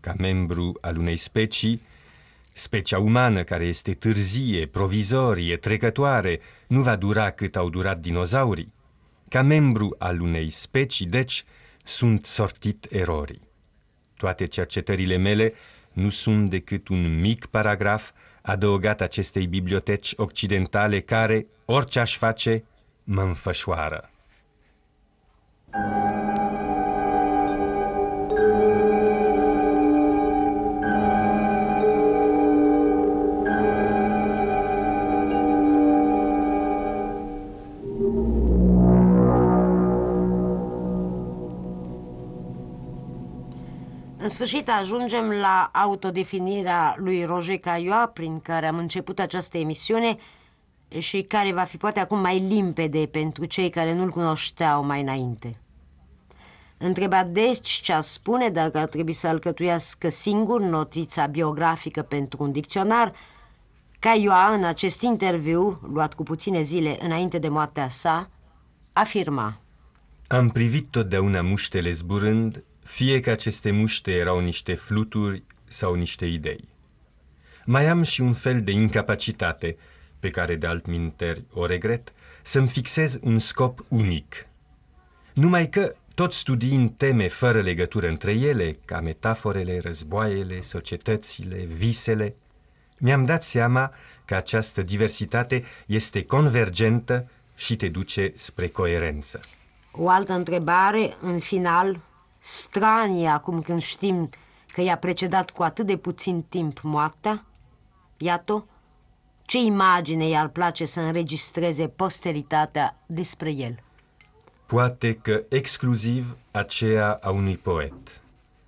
Ca 0.00 0.14
membru 0.18 0.78
al 0.80 0.98
unei 0.98 1.16
specii, 1.16 1.82
specia 2.52 2.98
umană 2.98 3.42
care 3.42 3.64
este 3.64 3.92
târzie, 3.92 4.66
provizorie, 4.66 5.56
trecătoare, 5.56 6.40
nu 6.66 6.82
va 6.82 6.96
dura 6.96 7.30
cât 7.30 7.56
au 7.56 7.70
durat 7.70 7.98
dinozaurii. 7.98 8.74
Ca 9.28 9.42
membru 9.42 9.94
al 9.98 10.20
unei 10.20 10.50
specii, 10.50 11.06
deci, 11.06 11.44
sunt 11.82 12.24
sortit 12.24 12.86
erorii. 12.90 13.48
Toate 14.16 14.46
cercetările 14.46 15.16
mele 15.16 15.52
nu 15.92 16.08
sunt 16.08 16.50
decât 16.50 16.88
un 16.88 17.20
mic 17.20 17.46
paragraf 17.46 18.10
adăugat 18.42 19.00
acestei 19.00 19.46
biblioteci 19.46 20.12
occidentale 20.16 21.00
care, 21.00 21.46
orice 21.64 22.00
aș 22.00 22.16
face, 22.16 22.64
mă 23.04 23.22
înfășoară. 23.22 24.10
În 44.22 44.28
sfârșit 44.28 44.68
ajungem 44.68 45.30
la 45.30 45.70
autodefinirea 45.72 46.94
lui 46.98 47.24
Roger 47.24 47.58
Caillois, 47.58 48.08
prin 48.12 48.40
care 48.40 48.66
am 48.66 48.78
început 48.78 49.18
această 49.18 49.58
emisiune 49.58 50.16
și 50.98 51.22
care 51.22 51.52
va 51.52 51.62
fi 51.62 51.76
poate 51.76 52.00
acum 52.00 52.20
mai 52.20 52.38
limpede 52.38 53.06
pentru 53.06 53.44
cei 53.44 53.70
care 53.70 53.92
nu-l 53.92 54.10
cunoșteau 54.10 54.84
mai 54.84 55.00
înainte. 55.00 55.50
Întrebat 56.78 57.28
deci 57.28 57.68
ce 57.68 57.98
spune 58.00 58.48
dacă 58.48 58.78
ar 58.78 58.88
trebui 58.88 59.12
să 59.12 59.26
alcătuiască 59.26 60.08
singur 60.08 60.60
notița 60.60 61.26
biografică 61.26 62.02
pentru 62.02 62.42
un 62.42 62.52
dicționar, 62.52 63.12
Caioa, 63.98 64.52
în 64.52 64.64
acest 64.64 65.00
interviu, 65.00 65.80
luat 65.92 66.14
cu 66.14 66.22
puține 66.22 66.62
zile 66.62 66.98
înainte 67.00 67.38
de 67.38 67.48
moartea 67.48 67.88
sa, 67.88 68.28
afirma 68.92 69.60
Am 70.28 70.48
privit 70.48 70.86
totdeauna 70.90 71.42
muștele 71.42 71.90
zburând 71.90 72.64
fie 72.92 73.20
că 73.20 73.30
aceste 73.30 73.70
muște 73.70 74.12
erau 74.12 74.40
niște 74.40 74.74
fluturi 74.74 75.42
sau 75.64 75.94
niște 75.94 76.26
idei. 76.26 76.68
Mai 77.64 77.88
am 77.88 78.02
și 78.02 78.20
un 78.20 78.32
fel 78.32 78.62
de 78.62 78.70
incapacitate, 78.70 79.76
pe 80.20 80.30
care 80.30 80.54
de 80.56 80.66
altminteri 80.66 81.44
o 81.52 81.66
regret, 81.66 82.12
să-mi 82.42 82.68
fixez 82.68 83.18
un 83.22 83.38
scop 83.38 83.84
unic. 83.88 84.46
Numai 85.32 85.68
că, 85.68 85.94
tot 86.14 86.32
studiind 86.32 86.92
teme 86.96 87.28
fără 87.28 87.60
legătură 87.60 88.08
între 88.08 88.32
ele, 88.32 88.78
ca 88.84 89.00
metaforele, 89.00 89.78
războaiele, 89.78 90.60
societățile, 90.60 91.56
visele, 91.56 92.34
mi-am 92.98 93.24
dat 93.24 93.42
seama 93.42 93.92
că 94.24 94.34
această 94.34 94.82
diversitate 94.82 95.64
este 95.86 96.24
convergentă 96.24 97.30
și 97.56 97.76
te 97.76 97.88
duce 97.88 98.32
spre 98.36 98.68
coerență. 98.68 99.40
O 99.92 100.08
altă 100.08 100.32
întrebare, 100.32 101.14
în 101.20 101.38
final, 101.38 102.00
stranie 102.44 103.28
acum 103.28 103.62
când 103.62 103.82
știm 103.82 104.30
că 104.72 104.80
i-a 104.80 104.96
precedat 104.96 105.50
cu 105.50 105.62
atât 105.62 105.86
de 105.86 105.96
puțin 105.96 106.42
timp 106.42 106.80
moartea? 106.80 107.44
Iată, 108.16 108.66
ce 109.42 109.58
imagine 109.58 110.28
i-ar 110.28 110.48
place 110.48 110.84
să 110.84 111.00
înregistreze 111.00 111.88
posteritatea 111.88 112.96
despre 113.06 113.50
el? 113.50 113.82
Poate 114.66 115.14
că 115.14 115.44
exclusiv 115.48 116.36
aceea 116.50 117.18
a 117.22 117.30
unui 117.30 117.56
poet. 117.56 118.20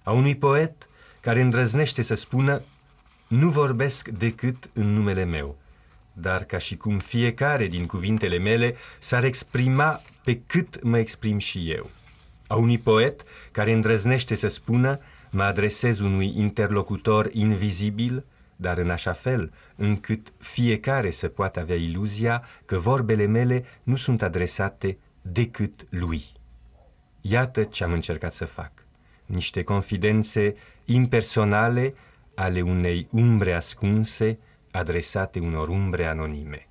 A 0.02 0.12
unui 0.12 0.36
poet 0.36 0.88
care 1.20 1.40
îndrăznește 1.40 2.02
să 2.02 2.14
spună 2.14 2.62
nu 3.26 3.50
vorbesc 3.50 4.08
decât 4.08 4.70
în 4.72 4.92
numele 4.92 5.24
meu, 5.24 5.56
dar 6.12 6.44
ca 6.44 6.58
și 6.58 6.76
cum 6.76 6.98
fiecare 6.98 7.66
din 7.66 7.86
cuvintele 7.86 8.38
mele 8.38 8.74
s-ar 8.98 9.24
exprima 9.24 10.02
pe 10.24 10.40
cât 10.46 10.82
mă 10.82 10.98
exprim 10.98 11.38
și 11.38 11.70
eu 11.70 11.90
a 12.54 12.56
unui 12.56 12.78
poet 12.78 13.24
care 13.52 13.72
îndrăznește 13.72 14.34
să 14.34 14.48
spună 14.48 15.00
mă 15.30 15.42
adresez 15.42 15.98
unui 15.98 16.32
interlocutor 16.36 17.28
invizibil, 17.32 18.24
dar 18.56 18.78
în 18.78 18.90
așa 18.90 19.12
fel 19.12 19.52
încât 19.76 20.32
fiecare 20.38 21.10
să 21.10 21.28
poată 21.28 21.60
avea 21.60 21.76
iluzia 21.76 22.44
că 22.64 22.78
vorbele 22.78 23.26
mele 23.26 23.64
nu 23.82 23.96
sunt 23.96 24.22
adresate 24.22 24.98
decât 25.22 25.86
lui. 25.88 26.24
Iată 27.20 27.62
ce 27.62 27.84
am 27.84 27.92
încercat 27.92 28.32
să 28.32 28.44
fac. 28.44 28.72
Niște 29.26 29.62
confidențe 29.62 30.54
impersonale 30.84 31.94
ale 32.34 32.60
unei 32.60 33.06
umbre 33.10 33.52
ascunse 33.52 34.38
adresate 34.70 35.38
unor 35.38 35.68
umbre 35.68 36.06
anonime. 36.06 36.68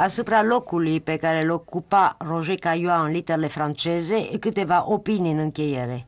Asupra 0.00 0.42
locului 0.42 1.00
pe 1.00 1.16
care 1.16 1.42
îl 1.42 1.50
ocupa 1.50 2.16
Roger 2.18 2.56
Caillois 2.56 3.00
în 3.04 3.10
literele 3.10 3.46
franceze, 3.46 4.38
câteva 4.38 4.84
opinii 4.86 5.32
în 5.32 5.38
încheiere. 5.38 6.06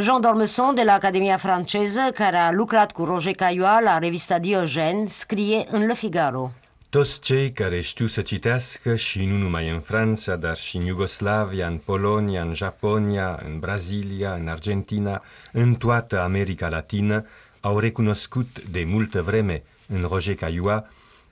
Jean 0.00 0.20
Dormesson 0.20 0.74
de 0.74 0.82
la 0.82 0.92
Academia 0.92 1.36
franceză, 1.36 2.00
care 2.14 2.36
a 2.36 2.52
lucrat 2.52 2.92
cu 2.92 3.04
Roger 3.04 3.34
Caillois 3.34 3.82
la 3.84 3.98
revista 3.98 4.38
Diogen, 4.38 5.06
scrie 5.06 5.64
în 5.70 5.86
Le 5.86 5.94
Figaro. 5.94 6.50
Toți 6.90 7.20
cei 7.20 7.52
care 7.52 7.80
știu 7.80 8.06
să 8.06 8.22
citească 8.22 8.96
și 8.96 9.24
nu 9.24 9.36
numai 9.36 9.70
în 9.70 9.80
Franța, 9.80 10.36
dar 10.36 10.56
și 10.56 10.76
în 10.76 10.84
Iugoslavia, 10.84 11.66
în 11.66 11.80
Polonia, 11.84 12.42
în 12.42 12.52
Japonia, 12.52 13.40
în 13.44 13.58
Brazilia, 13.58 14.32
în 14.32 14.48
Argentina, 14.48 15.22
în 15.52 15.74
toată 15.74 16.22
America 16.22 16.68
Latină, 16.68 17.26
au 17.60 17.78
recunoscut 17.78 18.62
de 18.70 18.84
multă 18.86 19.22
vreme 19.22 19.62
în 19.86 20.06
Roger 20.10 20.34
Caillois 20.34 20.82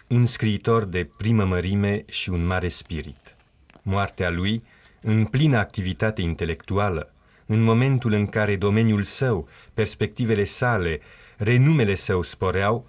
un 0.09 0.27
scriitor 0.27 0.85
de 0.85 1.11
primă 1.17 1.45
mărime 1.45 2.05
și 2.09 2.31
un 2.31 2.47
mare 2.47 2.69
spirit. 2.69 3.37
Moartea 3.83 4.31
lui, 4.31 4.65
în 5.01 5.25
plină 5.25 5.57
activitate 5.57 6.23
intelectuală, 6.23 7.13
în 7.47 7.63
momentul 7.63 8.13
în 8.13 8.27
care 8.27 8.57
domeniul 8.57 9.03
său, 9.03 9.49
perspectivele 9.75 10.45
sale, 10.45 11.01
renumele 11.37 11.95
său 11.95 12.23
sporeau, 12.23 12.87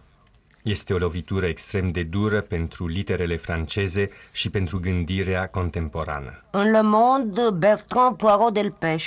este 0.63 0.93
o 0.93 0.97
lovitură 0.97 1.45
extrem 1.45 1.91
de 1.91 2.03
dură 2.03 2.41
pentru 2.41 2.87
literele 2.87 3.35
franceze 3.35 4.09
și 4.31 4.49
pentru 4.49 4.79
gândirea 4.79 5.47
contemporană. 5.47 6.43
În 6.51 6.71
Le 6.71 6.81
Monde, 6.81 7.41
Bertrand 7.53 8.15
Poirot 8.15 8.53
Delpech. 8.53 9.05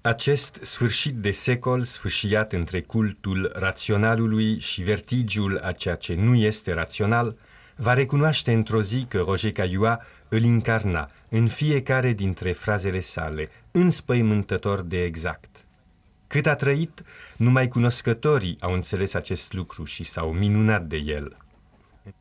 Acest 0.00 0.58
sfârșit 0.62 1.14
de 1.14 1.30
secol, 1.30 1.82
sfâșiat 1.82 2.52
între 2.52 2.80
cultul 2.80 3.52
raționalului 3.54 4.58
și 4.60 4.82
vertigiul 4.82 5.60
a 5.62 5.72
ceea 5.72 5.94
ce 5.94 6.14
nu 6.14 6.34
este 6.34 6.72
rațional, 6.72 7.36
va 7.76 7.92
recunoaște 7.92 8.52
într-o 8.52 8.82
zi 8.82 9.04
că 9.08 9.18
Roger 9.18 9.52
Caillois 9.52 9.96
îl 10.28 10.42
incarna 10.42 11.08
în 11.28 11.48
fiecare 11.48 12.12
dintre 12.12 12.52
frazele 12.52 13.00
sale, 13.00 13.50
înspăimântător 13.70 14.82
de 14.82 15.02
exact. 15.02 15.64
Cât 16.26 16.46
a 16.46 16.54
trăit, 16.54 17.02
numai 17.36 17.68
cunoscătorii 17.68 18.56
au 18.60 18.72
înțeles 18.72 19.14
acest 19.14 19.52
lucru 19.52 19.84
și 19.84 20.04
s-au 20.04 20.32
minunat 20.32 20.86
de 20.86 20.96
el. 20.96 21.36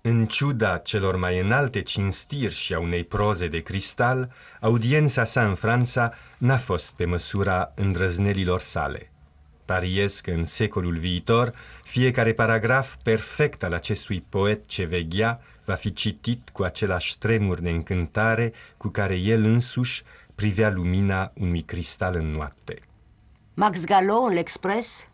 În 0.01 0.25
ciuda 0.25 0.77
celor 0.77 1.15
mai 1.15 1.39
înalte 1.39 1.81
cinstiri 1.81 2.53
și 2.53 2.73
a 2.73 2.79
unei 2.79 3.03
proze 3.03 3.47
de 3.47 3.59
cristal, 3.59 4.31
audiența 4.61 5.23
sa 5.23 5.47
în 5.47 5.55
Franța 5.55 6.13
n-a 6.37 6.57
fost 6.57 6.91
pe 6.91 7.05
măsura 7.05 7.71
îndrăznelilor 7.75 8.59
sale. 8.59 9.11
Pariez 9.65 10.19
că 10.19 10.31
în 10.31 10.45
secolul 10.45 10.97
viitor, 10.97 11.53
fiecare 11.83 12.33
paragraf 12.33 12.95
perfect 13.03 13.63
al 13.63 13.73
acestui 13.73 14.25
poet 14.29 14.67
ce 14.67 14.83
veghea 14.83 15.41
va 15.65 15.73
fi 15.73 15.93
citit 15.93 16.49
cu 16.49 16.63
același 16.63 17.17
tremur 17.17 17.59
de 17.59 17.69
încântare 17.69 18.53
cu 18.77 18.87
care 18.87 19.15
el 19.15 19.43
însuși 19.43 20.03
privea 20.35 20.69
lumina 20.69 21.31
unui 21.33 21.61
cristal 21.61 22.15
în 22.15 22.31
noapte. 22.31 22.79
Max 23.53 23.83
Gallo 23.83 24.15
în 24.15 24.37
L'Express? 24.37 25.09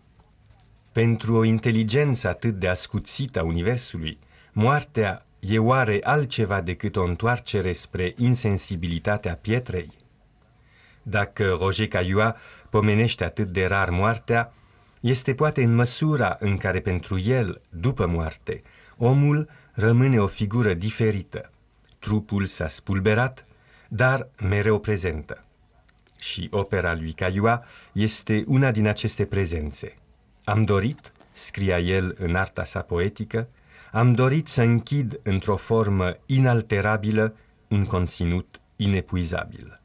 Pentru 0.91 1.35
o 1.35 1.43
inteligență 1.43 2.27
atât 2.27 2.53
de 2.53 2.67
ascuțită 2.67 3.39
a 3.39 3.43
Universului, 3.43 4.19
moartea 4.51 5.25
e 5.39 5.59
oare 5.59 5.99
altceva 6.03 6.61
decât 6.61 6.95
o 6.95 7.03
întoarcere 7.03 7.73
spre 7.73 8.13
insensibilitatea 8.17 9.35
pietrei? 9.35 10.00
Dacă 11.01 11.55
Roger 11.59 11.87
Caillois 11.87 12.33
pomenește 12.69 13.23
atât 13.23 13.47
de 13.47 13.65
rar 13.65 13.89
moartea, 13.89 14.53
este 14.99 15.33
poate 15.33 15.63
în 15.63 15.75
măsura 15.75 16.37
în 16.39 16.57
care 16.57 16.79
pentru 16.79 17.19
el, 17.19 17.61
după 17.69 18.05
moarte, 18.05 18.61
omul 18.97 19.49
rămâne 19.71 20.19
o 20.19 20.27
figură 20.27 20.73
diferită. 20.73 21.51
Trupul 21.99 22.45
s-a 22.45 22.67
spulberat, 22.67 23.45
dar 23.87 24.27
mereu 24.41 24.79
prezentă. 24.79 25.45
Și 26.19 26.47
opera 26.51 26.93
lui 26.93 27.11
Caillois 27.11 27.59
este 27.91 28.43
una 28.47 28.71
din 28.71 28.87
aceste 28.87 29.25
prezențe. 29.25 29.93
Am 30.43 30.63
dorit, 30.63 31.11
scria 31.31 31.79
el 31.79 32.15
în 32.19 32.35
arta 32.35 32.63
sa 32.63 32.81
poetică, 32.81 33.47
am 33.91 34.13
dorit 34.13 34.47
să 34.47 34.61
închid 34.61 35.19
într-o 35.23 35.55
formă 35.55 36.13
inalterabilă 36.25 37.35
un 37.67 37.85
conținut 37.85 38.61
inepuizabil. 38.75 39.80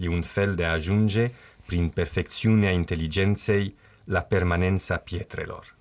E 0.00 0.08
un 0.08 0.22
fel 0.22 0.54
de 0.54 0.64
a 0.64 0.72
ajunge, 0.72 1.30
prin 1.66 1.88
perfecțiunea 1.88 2.70
inteligenței, 2.70 3.74
la 4.04 4.20
permanența 4.20 4.96
pietrelor. 4.96 5.76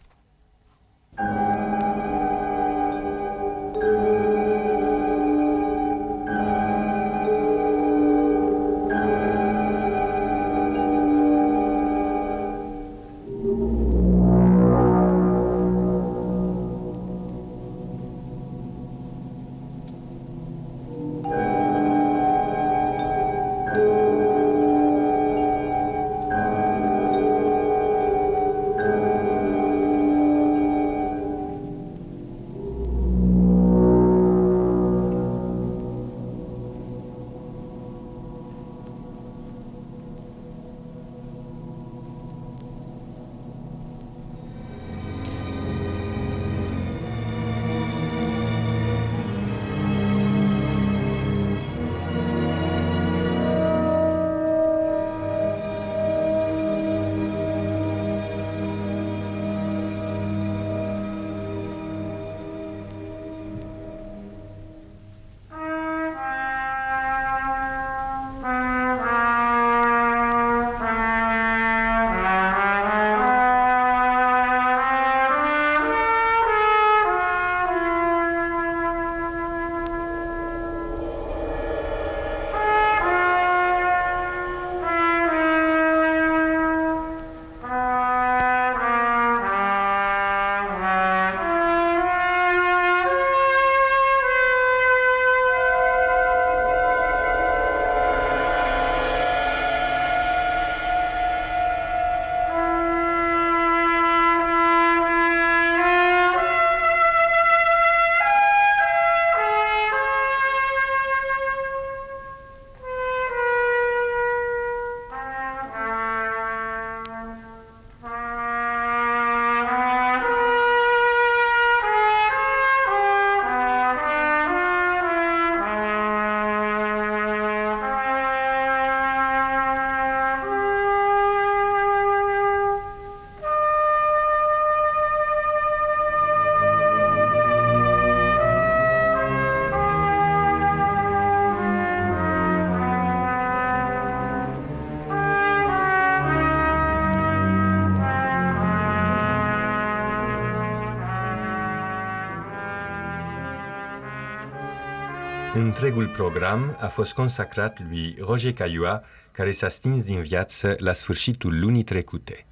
Întregul 155.69 156.07
program 156.07 156.77
a 156.79 156.87
fost 156.87 157.13
consacrat 157.13 157.79
lui 157.89 158.15
Roger 158.19 158.53
Caillois, 158.53 158.99
care 159.31 159.51
s-a 159.51 159.69
stins 159.69 160.03
din 160.03 160.21
viață 160.21 160.75
la 160.77 160.91
sfârșitul 160.91 161.59
lunii 161.59 161.83
trecute. 161.83 162.45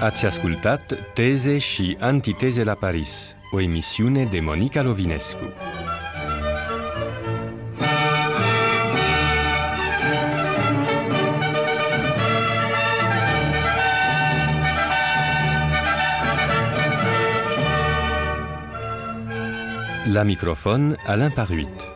Ați 0.00 0.26
ascultat 0.26 1.12
Teze 1.14 1.58
și 1.58 1.96
Antiteze 2.00 2.64
la 2.64 2.74
Paris, 2.74 3.36
o 3.52 3.60
emisiune 3.60 4.26
de 4.26 4.40
Monica 4.40 4.82
Lovinescu. 4.82 5.46
La 20.06 20.24
microfon, 20.24 20.96
Alain 21.06 21.30
Paruit. 21.30 21.91